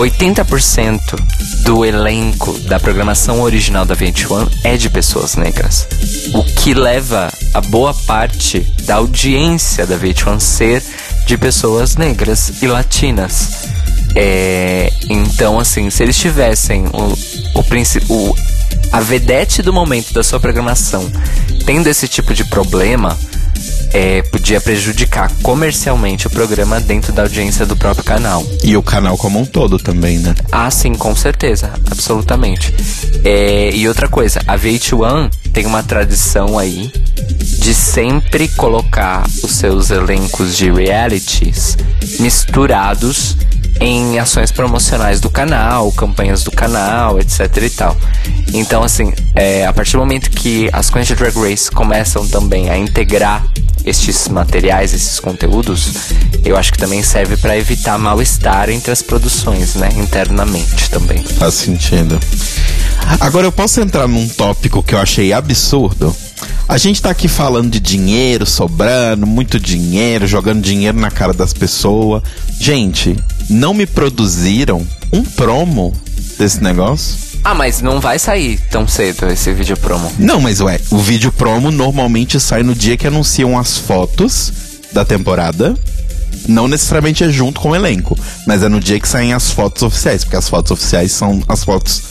80% 0.00 1.00
do 1.62 1.84
elenco 1.84 2.52
da 2.60 2.80
programação 2.80 3.42
original 3.42 3.84
da 3.84 3.94
VH1 3.94 4.50
é 4.64 4.76
de 4.76 4.90
pessoas 4.90 5.36
negras. 5.36 5.86
O 6.34 6.42
que 6.42 6.74
leva 6.74 7.32
a 7.54 7.60
boa 7.60 7.94
parte 7.94 8.58
da 8.82 8.96
audiência 8.96 9.86
da 9.86 9.96
VH1 9.96 10.40
ser 10.40 10.82
de 11.26 11.38
pessoas 11.38 11.94
negras 11.94 12.60
e 12.60 12.66
latinas. 12.66 13.68
É, 14.16 14.92
então, 15.08 15.58
assim, 15.60 15.88
se 15.90 16.02
eles 16.02 16.18
tivessem 16.18 16.84
o, 16.86 17.14
o, 17.58 17.62
o, 18.08 18.36
a 18.92 19.00
vedete 19.00 19.62
do 19.62 19.72
momento 19.72 20.12
da 20.12 20.22
sua 20.22 20.38
programação 20.38 21.10
tendo 21.62 21.86
esse 21.86 22.08
tipo 22.08 22.34
de 22.34 22.44
problema, 22.44 23.16
é, 23.92 24.22
podia 24.22 24.60
prejudicar 24.60 25.30
comercialmente 25.42 26.26
o 26.26 26.30
programa 26.30 26.80
dentro 26.80 27.12
da 27.12 27.22
audiência 27.22 27.64
do 27.66 27.76
próprio 27.76 28.04
canal. 28.04 28.44
E 28.62 28.76
o 28.76 28.82
canal 28.82 29.16
como 29.16 29.38
um 29.38 29.44
todo 29.44 29.78
também, 29.78 30.18
né? 30.18 30.34
Ah, 30.50 30.70
sim, 30.70 30.94
com 30.94 31.14
certeza, 31.14 31.72
absolutamente. 31.90 32.74
É, 33.24 33.70
e 33.74 33.86
outra 33.86 34.08
coisa, 34.08 34.40
a 34.46 34.58
VH1 34.58 35.30
tem 35.52 35.66
uma 35.66 35.82
tradição 35.82 36.58
aí 36.58 36.90
de 37.58 37.74
sempre 37.74 38.48
colocar 38.48 39.24
os 39.42 39.52
seus 39.52 39.90
elencos 39.90 40.56
de 40.56 40.70
realities 40.70 41.76
misturados 42.18 43.36
em 43.80 44.18
ações 44.18 44.50
promocionais 44.50 45.20
do 45.20 45.30
canal, 45.30 45.90
campanhas 45.92 46.44
do 46.44 46.50
canal, 46.50 47.18
etc 47.18 47.56
e 47.62 47.70
tal. 47.70 47.96
Então, 48.52 48.82
assim, 48.82 49.12
é, 49.34 49.66
a 49.66 49.72
partir 49.72 49.92
do 49.92 49.98
momento 49.98 50.30
que 50.30 50.68
as 50.72 50.90
Queens 50.90 51.06
de 51.06 51.14
Drag 51.14 51.34
Race 51.34 51.70
começam 51.70 52.26
também 52.28 52.70
a 52.70 52.76
integrar 52.76 53.44
estes 53.84 54.28
materiais, 54.28 54.94
esses 54.94 55.18
conteúdos, 55.18 55.92
eu 56.44 56.56
acho 56.56 56.72
que 56.72 56.78
também 56.78 57.02
serve 57.02 57.36
para 57.36 57.56
evitar 57.56 57.98
mal-estar 57.98 58.70
entre 58.70 58.92
as 58.92 59.02
produções, 59.02 59.74
né, 59.74 59.88
internamente 59.96 60.88
também. 60.90 61.22
Faz 61.22 61.54
sentido. 61.54 62.18
Agora 63.20 63.46
eu 63.46 63.52
posso 63.52 63.80
entrar 63.80 64.06
num 64.06 64.28
tópico 64.28 64.82
que 64.82 64.94
eu 64.94 64.98
achei 64.98 65.32
absurdo. 65.32 66.14
A 66.68 66.78
gente 66.78 67.02
tá 67.02 67.10
aqui 67.10 67.28
falando 67.28 67.70
de 67.70 67.80
dinheiro 67.80 68.46
sobrando, 68.46 69.26
muito 69.26 69.58
dinheiro, 69.60 70.26
jogando 70.26 70.62
dinheiro 70.62 70.98
na 70.98 71.10
cara 71.10 71.32
das 71.32 71.52
pessoas. 71.52 72.22
Gente, 72.58 73.16
não 73.48 73.74
me 73.74 73.86
produziram 73.86 74.86
um 75.12 75.22
promo 75.22 75.92
desse 76.38 76.62
negócio? 76.62 77.32
Ah, 77.44 77.54
mas 77.54 77.82
não 77.82 78.00
vai 78.00 78.18
sair 78.18 78.58
tão 78.70 78.86
cedo 78.86 79.26
esse 79.26 79.52
vídeo 79.52 79.76
promo. 79.76 80.10
Não, 80.18 80.40
mas 80.40 80.60
ué, 80.60 80.80
o 80.90 80.98
vídeo 80.98 81.32
promo 81.32 81.70
normalmente 81.70 82.38
sai 82.38 82.62
no 82.62 82.74
dia 82.74 82.96
que 82.96 83.06
anunciam 83.06 83.58
as 83.58 83.78
fotos 83.78 84.52
da 84.92 85.04
temporada. 85.04 85.76
Não 86.48 86.68
necessariamente 86.68 87.24
é 87.24 87.30
junto 87.30 87.60
com 87.60 87.70
o 87.70 87.76
elenco, 87.76 88.18
mas 88.46 88.62
é 88.62 88.68
no 88.68 88.80
dia 88.80 88.98
que 88.98 89.08
saem 89.08 89.32
as 89.32 89.50
fotos 89.50 89.82
oficiais, 89.82 90.24
porque 90.24 90.36
as 90.36 90.48
fotos 90.48 90.72
oficiais 90.72 91.12
são 91.12 91.42
as 91.48 91.64
fotos 91.64 92.02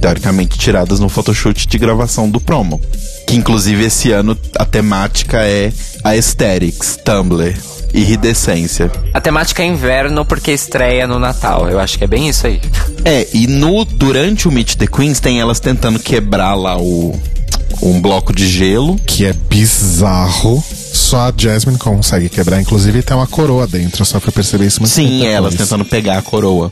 teoricamente 0.00 0.58
tiradas 0.58 0.98
no 0.98 1.08
photoshoot 1.08 1.66
de 1.66 1.78
gravação 1.78 2.28
do 2.28 2.40
promo. 2.40 2.80
Que 3.26 3.36
inclusive 3.36 3.84
esse 3.84 4.10
ano 4.12 4.36
a 4.56 4.64
temática 4.64 5.44
é 5.44 5.72
a 6.02 6.10
Aesthetics, 6.10 6.98
Tumblr, 7.04 7.54
iridescência. 7.92 8.90
A 9.12 9.20
temática 9.20 9.62
é 9.62 9.66
inverno 9.66 10.24
porque 10.24 10.52
estreia 10.52 11.06
no 11.06 11.18
Natal. 11.18 11.68
Eu 11.68 11.78
acho 11.78 11.98
que 11.98 12.04
é 12.04 12.06
bem 12.06 12.28
isso 12.28 12.46
aí. 12.46 12.60
É, 13.04 13.26
e 13.32 13.46
no 13.46 13.84
durante 13.84 14.48
o 14.48 14.52
Meet 14.52 14.76
the 14.76 14.86
Queens 14.86 15.20
tem 15.20 15.40
elas 15.40 15.60
tentando 15.60 15.98
quebrar 15.98 16.54
lá 16.54 16.78
o 16.78 17.18
um 17.82 18.00
bloco 18.00 18.32
de 18.32 18.46
gelo. 18.48 18.98
Que 19.06 19.24
é 19.24 19.32
bizarro. 19.32 20.62
Só 20.92 21.28
a 21.28 21.32
Jasmine 21.36 21.78
consegue 21.78 22.28
quebrar. 22.28 22.60
Inclusive 22.60 23.02
tem 23.02 23.16
uma 23.16 23.26
coroa 23.26 23.66
dentro. 23.66 24.04
Só 24.04 24.20
pra 24.20 24.32
perceber 24.32 24.66
isso 24.66 24.80
muito 24.80 24.92
Sim, 24.92 25.26
elas 25.26 25.54
tentando 25.54 25.84
pegar 25.84 26.18
a 26.18 26.22
coroa. 26.22 26.70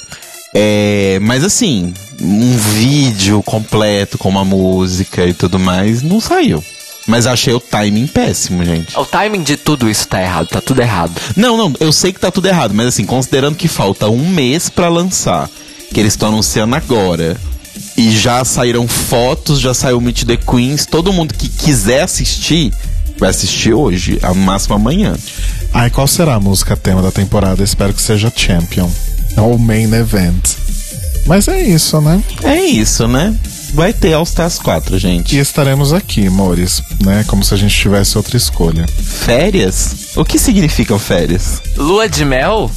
É, 0.54 1.18
mas 1.20 1.44
assim, 1.44 1.92
um 2.20 2.57
vídeo 2.57 3.42
completo 3.42 4.16
com 4.16 4.28
uma 4.28 4.44
música 4.44 5.26
e 5.26 5.35
tudo 5.35 5.59
mais 5.59 6.02
não 6.02 6.20
saiu. 6.20 6.62
Mas 7.09 7.27
achei 7.27 7.55
o 7.55 7.59
timing 7.59 8.07
péssimo, 8.07 8.62
gente. 8.62 8.97
O 8.97 9.05
timing 9.05 9.42
de 9.42 9.57
tudo 9.57 9.88
isso 9.88 10.07
tá 10.07 10.21
errado, 10.21 10.47
tá 10.49 10.61
tudo 10.61 10.83
errado. 10.83 11.18
Não, 11.35 11.57
não, 11.57 11.73
eu 11.81 11.90
sei 11.90 12.12
que 12.12 12.21
tá 12.21 12.31
tudo 12.31 12.47
errado, 12.47 12.75
mas 12.75 12.88
assim, 12.88 13.07
considerando 13.07 13.57
que 13.57 13.66
falta 13.66 14.09
um 14.11 14.29
mês 14.29 14.68
para 14.68 14.90
lançar, 14.90 15.49
que 15.92 15.99
eles 15.99 16.12
estão 16.12 16.29
anunciando 16.29 16.77
agora, 16.77 17.35
e 17.97 18.11
já 18.11 18.44
saíram 18.44 18.87
fotos, 18.87 19.59
já 19.59 19.73
saiu 19.73 19.97
o 19.97 20.01
Meet 20.03 20.25
the 20.25 20.37
Queens, 20.37 20.85
todo 20.85 21.12
mundo 21.12 21.33
que 21.33 21.49
quiser 21.49 22.03
assistir, 22.03 22.75
vai 23.16 23.31
assistir 23.31 23.73
hoje, 23.73 24.18
a 24.23 24.35
máxima 24.35 24.77
amanhã. 24.77 25.16
Ai, 25.73 25.88
qual 25.88 26.07
será 26.07 26.35
a 26.35 26.40
música 26.40 26.77
tema 26.77 27.01
da 27.01 27.11
temporada? 27.11 27.64
Espero 27.64 27.94
que 27.94 28.03
seja 28.03 28.31
Champion. 28.37 28.90
Ou 29.38 29.59
Main 29.59 29.94
Event. 29.94 30.57
Mas 31.25 31.49
é 31.49 31.61
isso, 31.62 32.01
né? 32.03 32.23
É 32.42 32.61
isso, 32.64 33.09
né? 33.09 33.35
Vai 33.72 33.92
ter 33.92 34.12
All 34.12 34.22
Stars 34.24 34.59
4, 34.59 34.98
gente. 34.98 35.37
E 35.37 35.38
estaremos 35.38 35.92
aqui, 35.92 36.26
amores, 36.26 36.83
né? 37.00 37.24
Como 37.26 37.44
se 37.44 37.54
a 37.54 37.57
gente 37.57 37.74
tivesse 37.74 38.16
outra 38.16 38.37
escolha. 38.37 38.87
Férias? 38.88 40.09
O 40.16 40.24
que 40.24 40.38
significam 40.38 40.98
férias? 40.98 41.62
Lua 41.76 42.09
de 42.09 42.24
mel? 42.24 42.70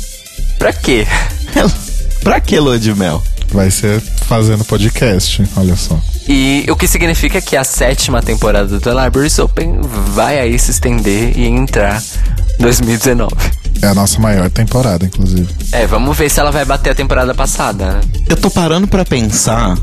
Pra 0.57 0.73
quê? 0.73 1.07
pra 2.23 2.39
que 2.39 2.59
lua 2.59 2.79
de 2.79 2.93
mel? 2.93 3.21
Vai 3.51 3.69
ser 3.69 3.99
fazendo 3.99 4.63
podcast, 4.63 5.43
olha 5.57 5.75
só. 5.75 5.99
E 6.27 6.65
o 6.69 6.75
que 6.75 6.87
significa 6.87 7.41
que 7.41 7.57
a 7.57 7.63
sétima 7.63 8.21
temporada 8.21 8.79
do 8.79 9.03
Libraries 9.03 9.37
Open 9.39 9.81
vai 9.81 10.39
aí 10.39 10.57
se 10.57 10.71
estender 10.71 11.37
e 11.37 11.45
entrar 11.47 12.01
2019. 12.59 13.33
É 13.81 13.87
a 13.87 13.95
nossa 13.95 14.19
maior 14.19 14.49
temporada, 14.49 15.05
inclusive. 15.05 15.47
É, 15.71 15.87
vamos 15.87 16.15
ver 16.15 16.29
se 16.29 16.39
ela 16.39 16.51
vai 16.51 16.63
bater 16.63 16.91
a 16.91 16.95
temporada 16.95 17.33
passada, 17.33 17.93
né? 17.93 18.01
Eu 18.29 18.37
tô 18.37 18.49
parando 18.49 18.87
para 18.87 19.03
pensar 19.03 19.77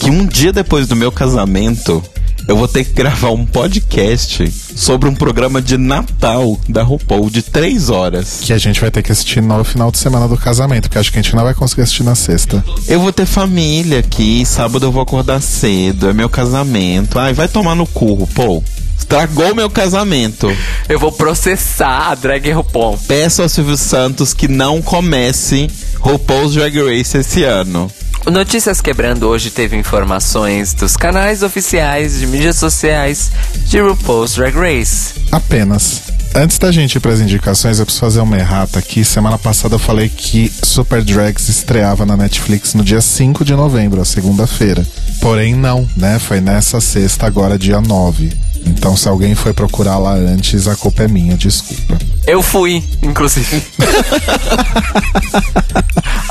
que 0.00 0.10
um 0.10 0.26
dia 0.26 0.52
depois 0.52 0.86
do 0.88 0.96
meu 0.96 1.12
casamento, 1.12 2.02
eu 2.46 2.56
vou 2.56 2.68
ter 2.68 2.84
que 2.84 2.92
gravar 2.92 3.30
um 3.30 3.44
podcast 3.46 4.50
sobre 4.76 5.08
um 5.08 5.14
programa 5.14 5.62
de 5.62 5.78
Natal 5.78 6.58
da 6.68 6.82
RuPaul 6.82 7.30
de 7.30 7.42
três 7.42 7.88
horas. 7.88 8.40
Que 8.42 8.52
a 8.52 8.58
gente 8.58 8.80
vai 8.80 8.90
ter 8.90 9.02
que 9.02 9.10
assistir 9.10 9.40
no 9.40 9.64
final 9.64 9.90
de 9.90 9.98
semana 9.98 10.28
do 10.28 10.36
casamento, 10.36 10.82
porque 10.82 10.98
acho 10.98 11.10
que 11.10 11.18
a 11.18 11.22
gente 11.22 11.34
não 11.34 11.42
vai 11.42 11.54
conseguir 11.54 11.82
assistir 11.82 12.02
na 12.02 12.14
sexta. 12.14 12.62
Eu 12.86 13.00
vou 13.00 13.12
ter 13.12 13.24
família 13.24 14.00
aqui, 14.00 14.44
sábado 14.44 14.86
eu 14.86 14.92
vou 14.92 15.02
acordar 15.02 15.40
cedo, 15.40 16.08
é 16.08 16.12
meu 16.12 16.28
casamento. 16.28 17.18
Ai, 17.18 17.32
vai 17.32 17.48
tomar 17.48 17.74
no 17.74 17.86
cu, 17.86 18.12
RuPaul. 18.12 18.62
Estragou 18.98 19.54
meu 19.54 19.70
casamento. 19.70 20.54
Eu 20.88 20.98
vou 20.98 21.12
processar 21.12 22.10
a 22.10 22.14
drag 22.14 22.50
RuPaul. 22.52 22.98
Peço 23.06 23.42
ao 23.42 23.48
Silvio 23.48 23.76
Santos 23.76 24.34
que 24.34 24.48
não 24.48 24.82
comece 24.82 25.68
RuPaul's 25.98 26.54
Drag 26.54 26.76
Race 26.78 27.16
esse 27.16 27.42
ano. 27.44 27.90
O 28.26 28.30
Notícias 28.30 28.80
Quebrando 28.80 29.28
hoje 29.28 29.50
teve 29.50 29.76
informações 29.76 30.72
dos 30.72 30.96
canais 30.96 31.42
oficiais 31.42 32.20
de 32.20 32.26
mídias 32.26 32.56
sociais 32.56 33.30
de 33.66 33.78
RuPaul's 33.78 34.34
Drag 34.34 34.56
Race. 34.56 35.12
Apenas. 35.30 36.04
Antes 36.34 36.58
da 36.58 36.72
gente 36.72 36.96
ir 36.96 37.00
para 37.00 37.12
as 37.12 37.20
indicações, 37.20 37.78
eu 37.78 37.84
preciso 37.84 38.00
fazer 38.00 38.20
uma 38.20 38.38
errata 38.38 38.78
aqui. 38.78 39.04
Semana 39.04 39.36
passada 39.36 39.74
eu 39.74 39.78
falei 39.78 40.08
que 40.08 40.50
Super 40.62 41.04
Drags 41.04 41.50
estreava 41.50 42.06
na 42.06 42.16
Netflix 42.16 42.72
no 42.72 42.82
dia 42.82 43.02
5 43.02 43.44
de 43.44 43.54
novembro, 43.54 44.00
a 44.00 44.06
segunda-feira. 44.06 44.86
Porém, 45.20 45.54
não, 45.54 45.86
né? 45.94 46.18
Foi 46.18 46.40
nessa 46.40 46.80
sexta, 46.80 47.26
agora 47.26 47.58
dia 47.58 47.78
9. 47.78 48.32
Então, 48.66 48.96
se 48.96 49.08
alguém 49.08 49.34
foi 49.34 49.52
procurar 49.52 49.98
lá 49.98 50.14
antes, 50.14 50.66
a 50.66 50.74
culpa 50.76 51.04
é 51.04 51.08
minha, 51.08 51.36
desculpa. 51.36 51.98
Eu 52.26 52.42
fui, 52.42 52.82
inclusive. 53.02 53.62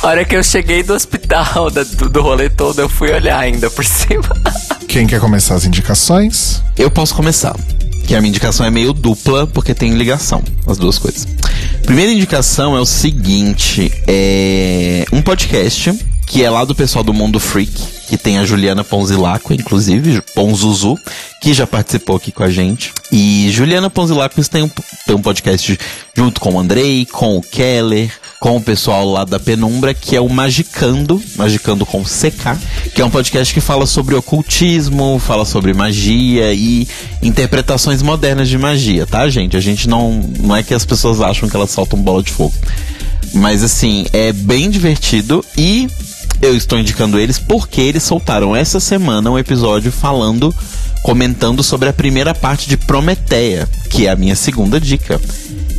a 0.01 0.07
hora 0.07 0.25
que 0.25 0.35
eu 0.35 0.43
cheguei 0.43 0.83
do 0.83 0.93
hospital, 0.93 1.69
do, 1.69 2.09
do 2.09 2.21
rolê 2.21 2.49
todo, 2.49 2.79
eu 2.79 2.89
fui 2.89 3.11
olhar 3.11 3.39
ainda 3.39 3.69
por 3.69 3.85
cima. 3.85 4.29
Quem 4.87 5.05
quer 5.07 5.19
começar 5.19 5.55
as 5.55 5.65
indicações? 5.65 6.61
Eu 6.77 6.89
posso 6.89 7.13
começar. 7.15 7.55
Que 8.05 8.15
a 8.15 8.19
minha 8.19 8.29
indicação 8.29 8.65
é 8.65 8.69
meio 8.69 8.91
dupla, 8.91 9.47
porque 9.47 9.73
tem 9.73 9.93
ligação, 9.93 10.43
as 10.67 10.77
duas 10.77 10.97
coisas. 10.99 11.25
Primeira 11.85 12.11
indicação 12.11 12.75
é 12.75 12.79
o 12.81 12.85
seguinte: 12.85 13.91
é 14.07 15.05
um 15.11 15.21
podcast 15.21 15.93
que 16.25 16.43
é 16.43 16.49
lá 16.49 16.65
do 16.65 16.73
pessoal 16.73 17.03
do 17.03 17.13
Mundo 17.13 17.39
Freak, 17.39 17.73
que 18.07 18.17
tem 18.17 18.37
a 18.37 18.45
Juliana 18.45 18.83
Ponzilaco, 18.83 19.53
inclusive, 19.53 20.21
Ponzuzu, 20.33 20.97
que 21.41 21.53
já 21.53 21.67
participou 21.67 22.15
aqui 22.15 22.31
com 22.31 22.43
a 22.43 22.49
gente. 22.49 22.93
E 23.11 23.49
Juliana 23.51 23.89
Ponzilaco 23.89 24.41
tem 24.49 24.63
um, 24.63 24.69
tem 25.05 25.15
um 25.15 25.21
podcast 25.21 25.77
junto 26.15 26.39
com 26.39 26.53
o 26.53 26.59
Andrei, 26.59 27.05
com 27.05 27.37
o 27.37 27.41
Keller, 27.41 28.11
com 28.39 28.57
o 28.57 28.61
pessoal 28.61 29.09
lá 29.09 29.23
da 29.23 29.39
Penumbra, 29.39 29.93
que 29.93 30.15
é 30.15 30.21
o 30.21 30.27
Magicando, 30.27 31.21
Magicando 31.35 31.85
com 31.85 32.03
CK, 32.03 32.59
que 32.93 33.01
é 33.01 33.05
um 33.05 33.09
podcast 33.09 33.53
que 33.53 33.61
fala 33.61 33.85
sobre 33.85 34.15
ocultismo, 34.15 35.17
fala 35.17 35.45
sobre 35.45 35.73
magia 35.73 36.53
e 36.53 36.87
interpretações 37.21 38.01
modernas 38.01 38.49
de 38.49 38.57
magia, 38.57 39.05
tá, 39.05 39.29
gente? 39.29 39.55
A 39.55 39.61
gente 39.61 39.87
não. 39.87 40.21
Não 40.39 40.55
é 40.55 40.61
que 40.61 40.73
as 40.73 40.85
pessoas 40.85 41.21
acham 41.21 41.47
que 41.47 41.55
elas 41.55 41.71
soltam 41.71 41.99
bola 41.99 42.21
de 42.21 42.31
fogo. 42.31 42.53
Mas 43.33 43.63
assim, 43.63 44.05
é 44.13 44.31
bem 44.31 44.69
divertido 44.69 45.43
e 45.57 45.87
eu 46.45 46.57
estou 46.57 46.77
indicando 46.77 47.17
eles 47.17 47.39
porque 47.39 47.79
eles 47.79 48.03
soltaram 48.03 48.53
essa 48.53 48.77
semana 48.77 49.31
um 49.31 49.39
episódio 49.39 49.91
falando, 49.93 50.53
comentando 51.01 51.63
sobre 51.63 51.87
a 51.87 51.93
primeira 51.93 52.35
parte 52.35 52.67
de 52.67 52.75
Prometeia, 52.75 53.67
que 53.89 54.07
é 54.07 54.09
a 54.11 54.15
minha 54.15 54.35
segunda 54.35 54.79
dica, 54.79 55.21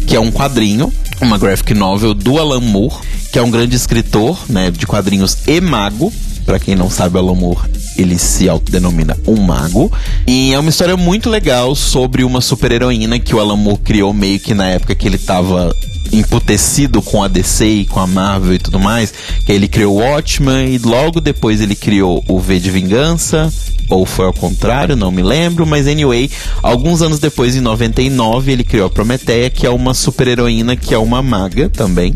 que 0.06 0.16
é 0.16 0.20
um 0.20 0.30
quadrinho, 0.30 0.90
uma 1.20 1.36
graphic 1.36 1.74
novel 1.74 2.14
do 2.14 2.38
Alan 2.38 2.60
Moore, 2.60 2.96
que 3.30 3.38
é 3.38 3.42
um 3.42 3.50
grande 3.50 3.76
escritor, 3.76 4.38
né, 4.48 4.70
de 4.70 4.86
quadrinhos 4.86 5.36
e 5.46 5.60
mago. 5.60 6.10
Para 6.46 6.58
quem 6.58 6.74
não 6.74 6.88
sabe, 6.88 7.16
o 7.16 7.20
Alan 7.20 7.34
Moore 7.34 7.68
ele 7.96 8.18
se 8.18 8.48
autodenomina 8.48 9.18
um 9.26 9.36
mago. 9.36 9.92
E 10.26 10.54
é 10.54 10.58
uma 10.58 10.70
história 10.70 10.96
muito 10.96 11.28
legal 11.28 11.74
sobre 11.74 12.24
uma 12.24 12.40
super-heroína 12.40 13.18
que 13.18 13.34
o 13.34 13.40
Alan 13.40 13.56
Moore 13.56 13.80
criou 13.80 14.14
meio 14.14 14.40
que 14.40 14.54
na 14.54 14.68
época 14.68 14.94
que 14.94 15.06
ele 15.06 15.18
tava 15.18 15.74
emputecido 16.12 17.02
com 17.02 17.22
a 17.22 17.28
DC 17.28 17.66
e 17.66 17.84
com 17.86 18.00
a 18.00 18.06
Marvel 18.06 18.54
e 18.54 18.58
tudo 18.58 18.78
mais, 18.78 19.12
que 19.44 19.52
ele 19.52 19.68
criou 19.68 19.96
o 19.96 20.00
Watchman 20.00 20.74
e 20.74 20.78
logo 20.78 21.20
depois 21.20 21.60
ele 21.60 21.74
criou 21.74 22.24
o 22.28 22.38
V 22.38 22.60
de 22.60 22.70
Vingança, 22.70 23.52
ou 23.88 24.06
foi 24.06 24.26
ao 24.26 24.32
contrário, 24.32 24.96
não 24.96 25.10
me 25.10 25.22
lembro, 25.22 25.66
mas 25.66 25.86
anyway, 25.86 26.30
alguns 26.62 27.02
anos 27.02 27.18
depois, 27.18 27.54
em 27.56 27.60
99, 27.60 28.52
ele 28.52 28.64
criou 28.64 28.86
a 28.86 28.90
Prometeia, 28.90 29.50
que 29.50 29.66
é 29.66 29.70
uma 29.70 29.94
super-heroína 29.94 30.76
que 30.76 30.94
é 30.94 30.98
uma 30.98 31.22
maga 31.22 31.68
também, 31.68 32.14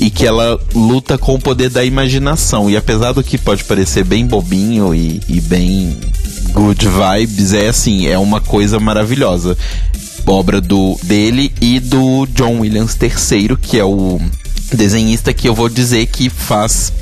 e 0.00 0.10
que 0.10 0.26
ela 0.26 0.58
luta 0.74 1.18
com 1.18 1.34
o 1.34 1.38
poder 1.38 1.70
da 1.70 1.84
imaginação. 1.84 2.70
E 2.70 2.76
apesar 2.76 3.12
do 3.12 3.22
que 3.22 3.38
pode 3.38 3.64
parecer 3.64 4.04
bem 4.04 4.26
bobinho 4.26 4.94
e, 4.94 5.20
e 5.28 5.40
bem 5.40 5.96
good 6.52 6.86
vibes, 6.86 7.52
é 7.52 7.68
assim, 7.68 8.06
é 8.06 8.18
uma 8.18 8.40
coisa 8.40 8.80
maravilhosa 8.80 9.56
obra 10.26 10.60
do 10.60 10.98
dele 11.02 11.52
e 11.60 11.80
do 11.80 12.26
John 12.26 12.60
Williams 12.60 12.96
III, 13.00 13.56
que 13.56 13.78
é 13.78 13.84
o 13.84 14.20
desenhista 14.72 15.32
que 15.32 15.48
eu 15.48 15.54
vou 15.54 15.68
dizer 15.68 16.06
que 16.06 16.28
faz 16.28 16.92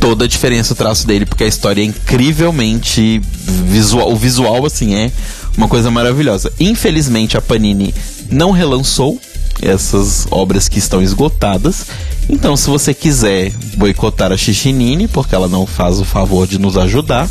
toda 0.00 0.24
a 0.24 0.28
diferença 0.28 0.72
o 0.72 0.76
traço 0.76 1.06
dele, 1.06 1.26
porque 1.26 1.44
a 1.44 1.48
história 1.48 1.82
é 1.82 1.84
incrivelmente 1.84 3.20
visual, 3.66 4.12
o 4.12 4.16
visual 4.16 4.64
assim 4.64 4.94
é 4.94 5.10
uma 5.56 5.68
coisa 5.68 5.90
maravilhosa. 5.90 6.52
Infelizmente 6.58 7.36
a 7.36 7.40
Panini 7.40 7.94
não 8.30 8.50
relançou 8.50 9.20
essas 9.60 10.26
obras 10.30 10.68
que 10.68 10.78
estão 10.78 11.02
esgotadas. 11.02 11.86
Então, 12.28 12.56
se 12.56 12.68
você 12.68 12.94
quiser 12.94 13.52
boicotar 13.76 14.30
a 14.30 14.36
Xixinine, 14.36 15.08
porque 15.08 15.34
ela 15.34 15.48
não 15.48 15.66
faz 15.66 15.98
o 15.98 16.04
favor 16.04 16.46
de 16.46 16.58
nos 16.58 16.76
ajudar, 16.76 17.28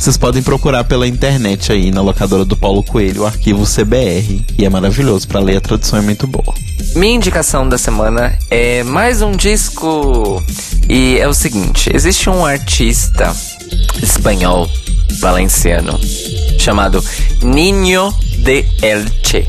vocês 0.00 0.16
podem 0.16 0.42
procurar 0.42 0.82
pela 0.84 1.06
internet 1.06 1.70
aí 1.70 1.90
na 1.90 2.00
locadora 2.00 2.42
do 2.42 2.56
Paulo 2.56 2.82
Coelho, 2.82 3.20
o 3.20 3.26
arquivo 3.26 3.66
CBR, 3.66 4.42
e 4.56 4.64
é 4.64 4.70
maravilhoso 4.70 5.28
para 5.28 5.40
ler, 5.40 5.58
a 5.58 5.60
tradução 5.60 5.98
é 5.98 6.02
muito 6.02 6.26
boa. 6.26 6.54
Minha 6.96 7.16
indicação 7.16 7.68
da 7.68 7.76
semana 7.76 8.34
é 8.50 8.82
mais 8.82 9.20
um 9.20 9.32
disco 9.32 10.42
e 10.88 11.18
é 11.18 11.28
o 11.28 11.34
seguinte, 11.34 11.90
existe 11.92 12.30
um 12.30 12.46
artista 12.46 13.36
espanhol 14.02 14.66
valenciano 15.18 16.00
chamado 16.58 17.04
Niño 17.42 18.10
de 18.38 18.64
Elche. 18.80 19.46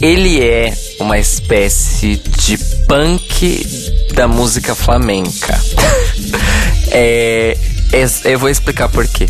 Ele 0.00 0.42
é 0.42 0.74
uma 0.98 1.18
espécie 1.18 2.16
de 2.38 2.56
punk 2.86 3.66
da 4.14 4.26
música 4.26 4.74
flamenca. 4.74 5.60
é, 6.90 7.54
é, 7.92 8.06
eu 8.24 8.38
vou 8.38 8.48
explicar 8.48 8.88
por 8.88 9.06
quê. 9.06 9.28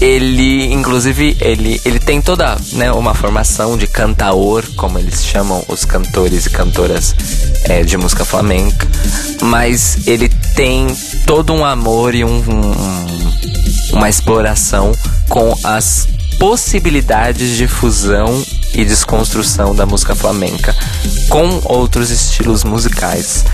Ele, 0.00 0.72
inclusive, 0.72 1.36
ele, 1.40 1.80
ele 1.84 1.98
tem 1.98 2.20
toda 2.20 2.56
né, 2.72 2.92
uma 2.92 3.14
formação 3.14 3.76
de 3.78 3.86
cantaor, 3.86 4.64
como 4.76 4.98
eles 4.98 5.24
chamam 5.24 5.64
os 5.68 5.84
cantores 5.84 6.46
e 6.46 6.50
cantoras 6.50 7.14
é, 7.64 7.82
de 7.82 7.96
música 7.96 8.24
flamenca, 8.24 8.86
mas 9.42 10.06
ele 10.06 10.28
tem 10.54 10.86
todo 11.26 11.52
um 11.52 11.64
amor 11.64 12.14
e 12.14 12.24
um, 12.24 12.36
um, 12.36 13.94
uma 13.96 14.08
exploração 14.08 14.92
com 15.28 15.56
as 15.64 16.08
possibilidades 16.38 17.56
de 17.56 17.66
fusão 17.66 18.44
e 18.74 18.84
desconstrução 18.84 19.74
da 19.74 19.86
música 19.86 20.14
flamenca 20.14 20.76
com 21.28 21.60
outros 21.64 22.10
estilos 22.10 22.62
musicais, 22.62 23.44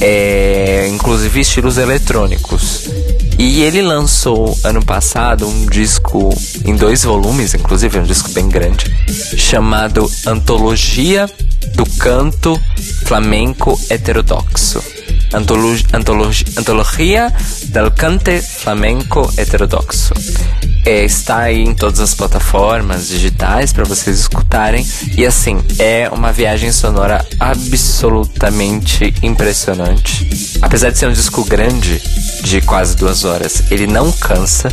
é, 0.00 0.88
inclusive 0.88 1.40
estilos 1.40 1.76
eletrônicos. 1.76 2.88
E 3.42 3.62
ele 3.62 3.80
lançou 3.80 4.54
ano 4.62 4.84
passado 4.84 5.48
um 5.48 5.64
disco 5.64 6.28
em 6.62 6.76
dois 6.76 7.04
volumes, 7.04 7.54
inclusive 7.54 7.98
um 7.98 8.02
disco 8.02 8.28
bem 8.32 8.50
grande, 8.50 8.84
chamado 9.34 10.12
Antologia 10.26 11.24
do 11.74 11.86
Canto 11.98 12.60
Flamenco 13.06 13.80
Heterodoxo. 13.88 14.84
Antologia, 15.32 15.86
Antologia 16.58 17.34
del 17.68 17.90
Cante 17.92 18.42
Flamenco 18.42 19.32
Heterodoxo. 19.38 20.12
É, 20.84 21.04
está 21.04 21.38
aí 21.38 21.62
em 21.62 21.74
todas 21.74 22.00
as 22.00 22.14
plataformas 22.14 23.08
digitais 23.08 23.72
para 23.72 23.84
vocês 23.84 24.18
escutarem. 24.18 24.86
E 25.16 25.24
assim, 25.24 25.58
é 25.78 26.10
uma 26.10 26.32
viagem 26.32 26.72
sonora 26.72 27.24
absolutamente 27.38 29.14
impressionante. 29.22 30.28
Apesar 30.60 30.90
de 30.90 30.98
ser 30.98 31.06
um 31.06 31.12
disco 31.12 31.44
grande, 31.44 32.02
de 32.42 32.60
quase 32.60 32.96
duas 32.96 33.24
horas. 33.24 33.62
Ele 33.70 33.86
não 33.86 34.10
cansa, 34.12 34.68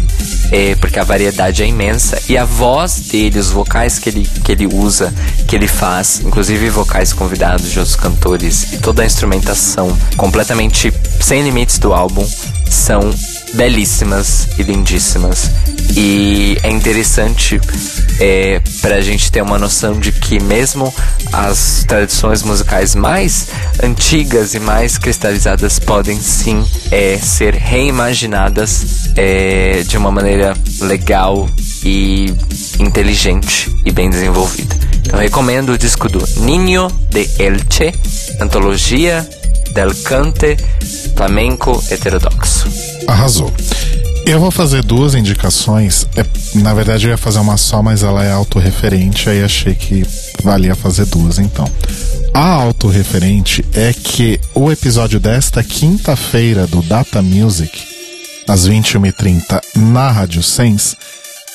é, 0.52 0.76
porque 0.76 1.00
a 1.00 1.04
variedade 1.04 1.64
é 1.64 1.68
imensa. 1.68 2.22
E 2.30 2.38
a 2.38 2.46
voz 2.46 3.00
dele, 3.00 3.40
os 3.40 3.50
vocais 3.50 4.00
que 4.00 4.10
ele, 4.10 4.30
que 4.44 4.52
ele 4.52 4.68
usa, 4.68 5.14
que 5.48 5.56
ele 5.56 5.68
faz, 5.68 6.22
inclusive 6.24 6.70
vocais 6.70 7.14
convidados 7.14 7.72
de 7.72 7.80
outros 7.80 7.96
cantores, 7.96 8.74
e 8.74 8.78
toda 8.78 9.04
a 9.04 9.06
instrumentação 9.06 9.96
completamente 10.16 10.94
sem 11.20 11.44
limites 11.44 11.78
do 11.80 11.94
álbum, 11.94 12.28
são 12.70 13.00
belíssimas 13.54 14.48
e 14.58 14.64
lindíssimas. 14.64 15.50
E 15.96 16.58
é 16.62 16.70
interessante 16.70 17.60
é, 18.20 18.62
para 18.82 18.96
a 18.96 19.02
gente 19.02 19.32
ter 19.32 19.42
uma 19.42 19.58
noção 19.58 20.00
de 20.00 20.12
que 20.12 20.40
mesmo 20.40 20.94
as 21.32 21.84
tradições 21.88 22.44
musicais 22.44 22.94
mais 22.94 23.48
antigas 23.82 24.54
e 24.54 24.60
mais 24.60 24.98
cristalizadas 24.98 25.80
podem 25.80 26.20
sim 26.20 26.64
é, 26.92 27.18
ser 27.18 27.54
reimaginadas 27.56 29.10
é, 29.16 29.84
de 29.88 29.98
uma 29.98 30.12
maneira 30.12 30.56
legal 30.82 31.50
e 31.84 32.34
inteligente 32.80 33.72
e 33.86 33.92
bem 33.92 34.10
desenvolvida. 34.10 34.76
Então 35.06 35.20
recomendo 35.20 35.70
o 35.70 35.78
disco 35.78 36.10
do 36.10 36.20
Niño 36.42 36.88
de 37.10 37.30
Elche, 37.40 37.94
antologia 38.40 39.28
del 39.74 39.96
cante 40.04 40.58
flamenco 41.16 41.82
heterodoxo. 41.90 42.68
Arrasou. 43.08 43.52
Eu 44.26 44.42
vou 44.42 44.52
fazer 44.52 44.84
duas 44.84 45.16
indicações. 45.16 46.06
É, 46.16 46.26
na 46.60 46.74
verdade, 46.74 47.06
eu 47.08 47.12
ia 47.12 47.18
fazer 47.18 47.40
uma 47.40 47.56
só, 47.56 47.82
mas 47.82 48.04
ela 48.04 48.26
é 48.26 48.32
autorreferente, 48.32 49.30
aí 49.30 49.42
achei 49.42 49.74
que 49.74 50.06
valia 50.44 50.76
fazer 50.76 51.06
duas, 51.06 51.40
então. 51.40 51.66
A 52.34 52.50
autorreferente 52.50 53.66
é 53.74 53.94
que 53.94 54.40
o 54.54 54.70
episódio 54.70 55.20
desta 55.20 55.64
quinta-feira 55.64 56.68
do 56.68 56.82
Data 56.82 57.22
Music, 57.22 57.82
às 58.48 58.68
21h30, 58.68 59.62
na 59.76 60.12
Rádio 60.12 60.44
Sense, 60.44 60.98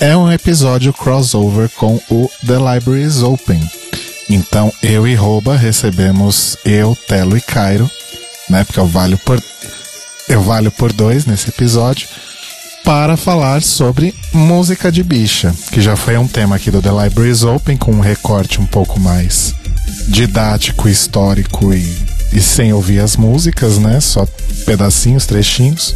é 0.00 0.16
um 0.16 0.32
episódio 0.32 0.92
crossover 0.92 1.68
com 1.76 2.00
o 2.11 2.30
The 2.46 2.57
Libraries 2.57 3.22
Open. 3.22 3.61
Então, 4.28 4.72
eu 4.82 5.07
e 5.07 5.14
Roba 5.14 5.57
recebemos 5.57 6.57
eu, 6.64 6.96
Telo 7.07 7.36
e 7.36 7.40
Cairo, 7.40 7.88
né? 8.48 8.64
Porque 8.64 8.80
eu 8.80 8.86
valho 8.86 9.18
por, 9.18 9.40
eu 10.29 10.43
valho 10.43 10.70
por 10.70 10.93
dois 10.93 11.27
nesse 11.27 11.49
episódio 11.49 12.09
para 12.85 13.16
falar 13.16 13.62
sobre 13.62 14.14
música 14.33 14.91
de 14.91 15.03
bicha, 15.03 15.55
que 15.70 15.81
já 15.81 15.95
foi 15.95 16.16
um 16.18 16.27
tema 16.27 16.57
aqui 16.57 16.70
do 16.70 16.83
The 16.83 16.91
Libraries 16.91 17.45
Open, 17.45 17.77
com 17.77 17.93
um 17.93 18.01
recorte 18.01 18.61
um 18.61 18.66
pouco 18.66 18.99
mais 18.99 19.55
didático, 20.09 20.89
histórico 20.89 21.73
e, 21.73 21.97
e 22.33 22.41
sem 22.41 22.73
ouvir 22.73 23.01
as 23.01 23.16
músicas, 23.16 23.79
né? 23.79 24.01
Só 24.01 24.27
pedacinhos, 24.64 25.27
trechinhos. 25.27 25.95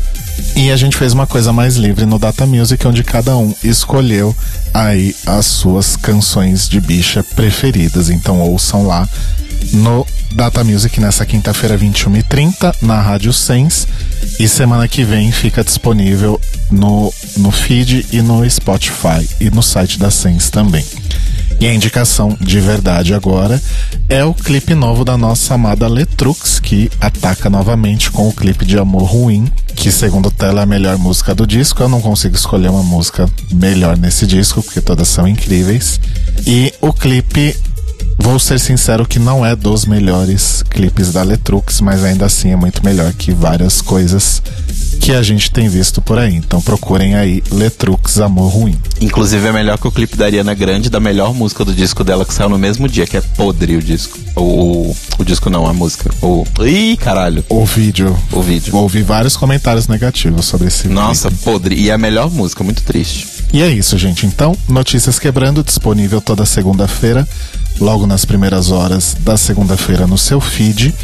E 0.54 0.70
a 0.70 0.76
gente 0.76 0.96
fez 0.96 1.12
uma 1.12 1.26
coisa 1.26 1.52
mais 1.52 1.76
livre 1.76 2.06
no 2.06 2.18
Data 2.18 2.46
Music, 2.46 2.86
onde 2.86 3.02
cada 3.02 3.36
um 3.36 3.54
escolheu 3.64 4.34
aí 4.72 5.14
as 5.26 5.46
suas 5.46 5.96
canções 5.96 6.68
de 6.68 6.80
bicha 6.80 7.24
preferidas. 7.34 8.10
Então 8.10 8.40
ouçam 8.40 8.86
lá 8.86 9.08
no 9.72 10.06
Data 10.32 10.62
Music 10.62 11.00
nessa 11.00 11.24
quinta-feira, 11.24 11.78
21h30, 11.78 12.74
na 12.82 13.00
Rádio 13.00 13.32
Sense. 13.32 13.86
E 14.38 14.48
semana 14.48 14.86
que 14.86 15.04
vem 15.04 15.32
fica 15.32 15.64
disponível 15.64 16.40
no, 16.70 17.12
no 17.36 17.50
feed 17.50 18.06
e 18.12 18.20
no 18.20 18.48
Spotify 18.48 19.26
e 19.40 19.50
no 19.50 19.62
site 19.62 19.98
da 19.98 20.10
Sense 20.10 20.50
também. 20.50 20.84
E 21.58 21.66
a 21.66 21.72
indicação 21.72 22.36
de 22.38 22.60
verdade 22.60 23.14
agora 23.14 23.60
é 24.08 24.22
o 24.24 24.34
clipe 24.34 24.74
novo 24.74 25.04
da 25.04 25.16
nossa 25.16 25.54
amada 25.54 25.88
Letrux, 25.88 26.60
que 26.60 26.90
ataca 27.00 27.48
novamente 27.48 28.10
com 28.10 28.28
o 28.28 28.32
clipe 28.32 28.66
de 28.66 28.78
Amor 28.78 29.04
Ruim, 29.04 29.50
que 29.74 29.90
segundo 29.90 30.30
Tela 30.30 30.60
é 30.60 30.62
a 30.64 30.66
melhor 30.66 30.98
música 30.98 31.34
do 31.34 31.46
disco. 31.46 31.82
Eu 31.82 31.88
não 31.88 32.00
consigo 32.00 32.36
escolher 32.36 32.68
uma 32.68 32.82
música 32.82 33.28
melhor 33.52 33.96
nesse 33.96 34.26
disco, 34.26 34.62
porque 34.62 34.82
todas 34.82 35.08
são 35.08 35.26
incríveis. 35.26 35.98
E 36.46 36.74
o 36.80 36.92
clipe 36.92 37.56
Vou 38.26 38.40
ser 38.40 38.58
sincero 38.58 39.06
que 39.06 39.20
não 39.20 39.46
é 39.46 39.54
dos 39.54 39.86
melhores 39.86 40.60
clipes 40.68 41.12
da 41.12 41.22
Letrux, 41.22 41.80
mas 41.80 42.02
ainda 42.02 42.26
assim 42.26 42.50
é 42.50 42.56
muito 42.56 42.84
melhor 42.84 43.12
que 43.12 43.30
várias 43.30 43.80
coisas 43.80 44.42
que 45.00 45.12
a 45.12 45.22
gente 45.22 45.48
tem 45.48 45.68
visto 45.68 46.02
por 46.02 46.18
aí. 46.18 46.34
Então 46.34 46.60
procurem 46.60 47.14
aí 47.14 47.40
Letrux 47.52 48.18
Amor 48.18 48.48
Ruim. 48.52 48.76
Inclusive 49.00 49.46
é 49.46 49.52
melhor 49.52 49.78
que 49.78 49.86
o 49.86 49.92
clipe 49.92 50.16
da 50.16 50.24
Ariana 50.24 50.54
Grande 50.54 50.90
da 50.90 50.98
melhor 50.98 51.32
música 51.32 51.64
do 51.64 51.72
disco 51.72 52.02
dela 52.02 52.24
que 52.24 52.34
saiu 52.34 52.48
no 52.48 52.58
mesmo 52.58 52.88
dia, 52.88 53.06
que 53.06 53.16
é 53.16 53.20
Podre 53.20 53.76
o 53.76 53.80
disco. 53.80 54.18
O, 54.34 54.40
o, 54.42 54.96
o 55.20 55.24
disco 55.24 55.48
não, 55.48 55.64
a 55.64 55.72
música. 55.72 56.10
O. 56.20 56.44
Ih, 56.64 56.96
caralho. 56.96 57.44
O 57.48 57.64
vídeo. 57.64 58.18
O 58.32 58.42
vídeo. 58.42 58.74
Ouvi 58.74 59.02
vários 59.02 59.36
comentários 59.36 59.86
negativos 59.86 60.46
sobre 60.46 60.66
esse 60.66 60.88
Nossa, 60.88 61.28
clipe. 61.28 61.44
podre. 61.44 61.76
E 61.76 61.90
é 61.90 61.92
a 61.92 61.98
melhor 61.98 62.28
música, 62.28 62.64
muito 62.64 62.82
triste. 62.82 63.28
E 63.52 63.62
é 63.62 63.68
isso, 63.68 63.96
gente. 63.96 64.26
Então, 64.26 64.56
Notícias 64.68 65.20
Quebrando, 65.20 65.62
disponível 65.62 66.20
toda 66.20 66.44
segunda-feira, 66.44 67.26
logo 67.80 68.06
nas 68.06 68.24
primeiras 68.24 68.70
horas 68.70 69.16
da 69.20 69.36
segunda-feira 69.36 70.06
no 70.06 70.18
seu 70.18 70.40
feed 70.40 70.94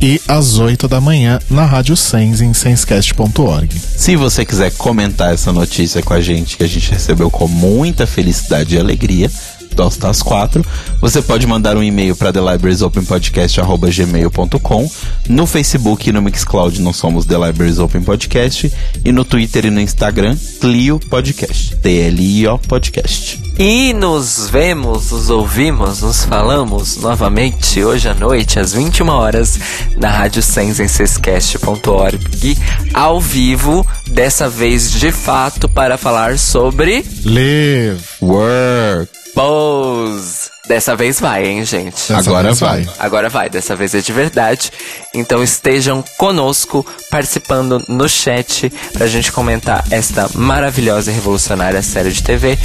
e 0.00 0.20
às 0.26 0.58
8 0.58 0.88
da 0.88 1.00
manhã 1.00 1.38
na 1.48 1.64
Rádio 1.64 1.96
Sens 1.96 2.40
em 2.40 2.52
senscast.org. 2.52 3.68
Se 3.78 4.16
você 4.16 4.44
quiser 4.44 4.72
comentar 4.72 5.32
essa 5.32 5.52
notícia 5.52 6.02
com 6.02 6.12
a 6.12 6.20
gente, 6.20 6.56
que 6.56 6.64
a 6.64 6.68
gente 6.68 6.90
recebeu 6.90 7.30
com 7.30 7.46
muita 7.46 8.04
felicidade 8.04 8.74
e 8.74 8.78
alegria, 8.80 9.30
Tosta 9.74 10.08
às 10.08 10.22
quatro. 10.22 10.64
Você 11.00 11.22
pode 11.22 11.46
mandar 11.46 11.76
um 11.76 11.82
e-mail 11.82 12.16
para 12.16 12.32
thelibrariesopenpodcast.gmail.com 12.32 14.90
No 15.28 15.46
Facebook 15.46 16.08
e 16.08 16.12
no 16.12 16.22
Mixcloud 16.22 16.80
não 16.80 16.92
somos 16.92 17.26
The 17.26 17.34
Libraries 17.34 17.78
Open 17.78 18.02
Podcast. 18.02 18.72
E 19.04 19.12
no 19.12 19.24
Twitter 19.24 19.66
e 19.66 19.70
no 19.70 19.80
Instagram, 19.80 20.36
Clio 20.60 20.98
Podcast. 20.98 21.76
T-L-I-O 21.76 22.58
Podcast. 22.58 23.40
E 23.58 23.92
nos 23.92 24.48
vemos, 24.48 25.12
nos 25.12 25.28
ouvimos, 25.28 26.00
nos 26.00 26.24
falamos 26.24 26.96
novamente 26.96 27.84
hoje 27.84 28.08
à 28.08 28.14
noite, 28.14 28.58
às 28.58 28.72
21 28.72 29.06
horas, 29.08 29.58
na 29.96 30.08
Rádio 30.08 30.42
Sensensescast.org, 30.42 32.56
ao 32.94 33.20
vivo, 33.20 33.86
dessa 34.08 34.48
vez 34.48 34.90
de 34.92 35.12
fato, 35.12 35.68
para 35.68 35.98
falar 35.98 36.38
sobre 36.38 37.04
Live! 37.24 38.00
Work. 38.22 39.21
Pose. 39.34 40.50
Dessa 40.68 40.94
vez 40.94 41.18
vai, 41.18 41.46
hein, 41.46 41.64
gente? 41.64 41.94
Dessa 41.94 42.18
Agora 42.18 42.48
vez 42.48 42.60
vai. 42.60 42.88
Agora 42.98 43.28
vai, 43.28 43.50
dessa 43.50 43.74
vez 43.74 43.94
é 43.94 44.00
de 44.00 44.12
verdade. 44.12 44.70
Então 45.12 45.42
estejam 45.42 46.04
conosco, 46.16 46.86
participando 47.10 47.82
no 47.88 48.08
chat, 48.08 48.70
pra 48.92 49.06
gente 49.06 49.32
comentar 49.32 49.84
esta 49.90 50.28
maravilhosa 50.34 51.10
e 51.10 51.14
revolucionária 51.14 51.82
série 51.82 52.12
de 52.12 52.22
TV, 52.22 52.58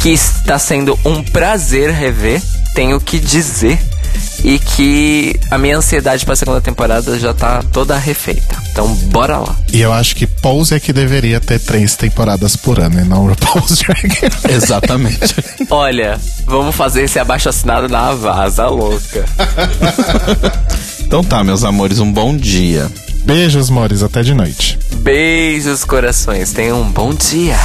que 0.00 0.10
está 0.10 0.58
sendo 0.58 0.98
um 1.04 1.22
prazer 1.22 1.90
rever, 1.90 2.40
tenho 2.74 3.00
que 3.00 3.18
dizer. 3.18 3.78
E 4.44 4.58
que 4.58 5.38
a 5.50 5.58
minha 5.58 5.76
ansiedade 5.76 6.24
pra 6.24 6.34
segunda 6.34 6.60
temporada 6.60 7.18
já 7.18 7.32
tá 7.32 7.62
toda 7.72 7.96
refeita. 7.96 8.56
Então, 8.70 8.92
bora 9.10 9.38
lá. 9.38 9.56
E 9.72 9.80
eu 9.80 9.92
acho 9.92 10.16
que 10.16 10.26
Pose 10.26 10.74
é 10.74 10.80
que 10.80 10.92
deveria 10.92 11.38
ter 11.40 11.60
três 11.60 11.94
temporadas 11.94 12.56
por 12.56 12.80
ano 12.80 13.00
e 13.00 13.04
não 13.04 13.26
RuPaul's 13.28 13.78
Drag 13.78 14.08
Race. 14.08 14.52
Exatamente. 14.52 15.34
Olha, 15.70 16.20
vamos 16.46 16.74
fazer 16.74 17.02
esse 17.04 17.18
abaixo 17.18 17.48
assinado 17.48 17.88
na 17.88 18.12
vaza 18.12 18.66
louca. 18.66 19.24
então 21.00 21.22
tá, 21.22 21.44
meus 21.44 21.62
amores, 21.64 21.98
um 22.00 22.12
bom 22.12 22.36
dia. 22.36 22.90
Beijos, 23.24 23.70
mores, 23.70 24.02
até 24.02 24.22
de 24.22 24.34
noite. 24.34 24.78
Beijos, 24.96 25.84
corações. 25.84 26.52
Tenham 26.52 26.82
um 26.82 26.90
bom 26.90 27.14
dia. 27.14 27.56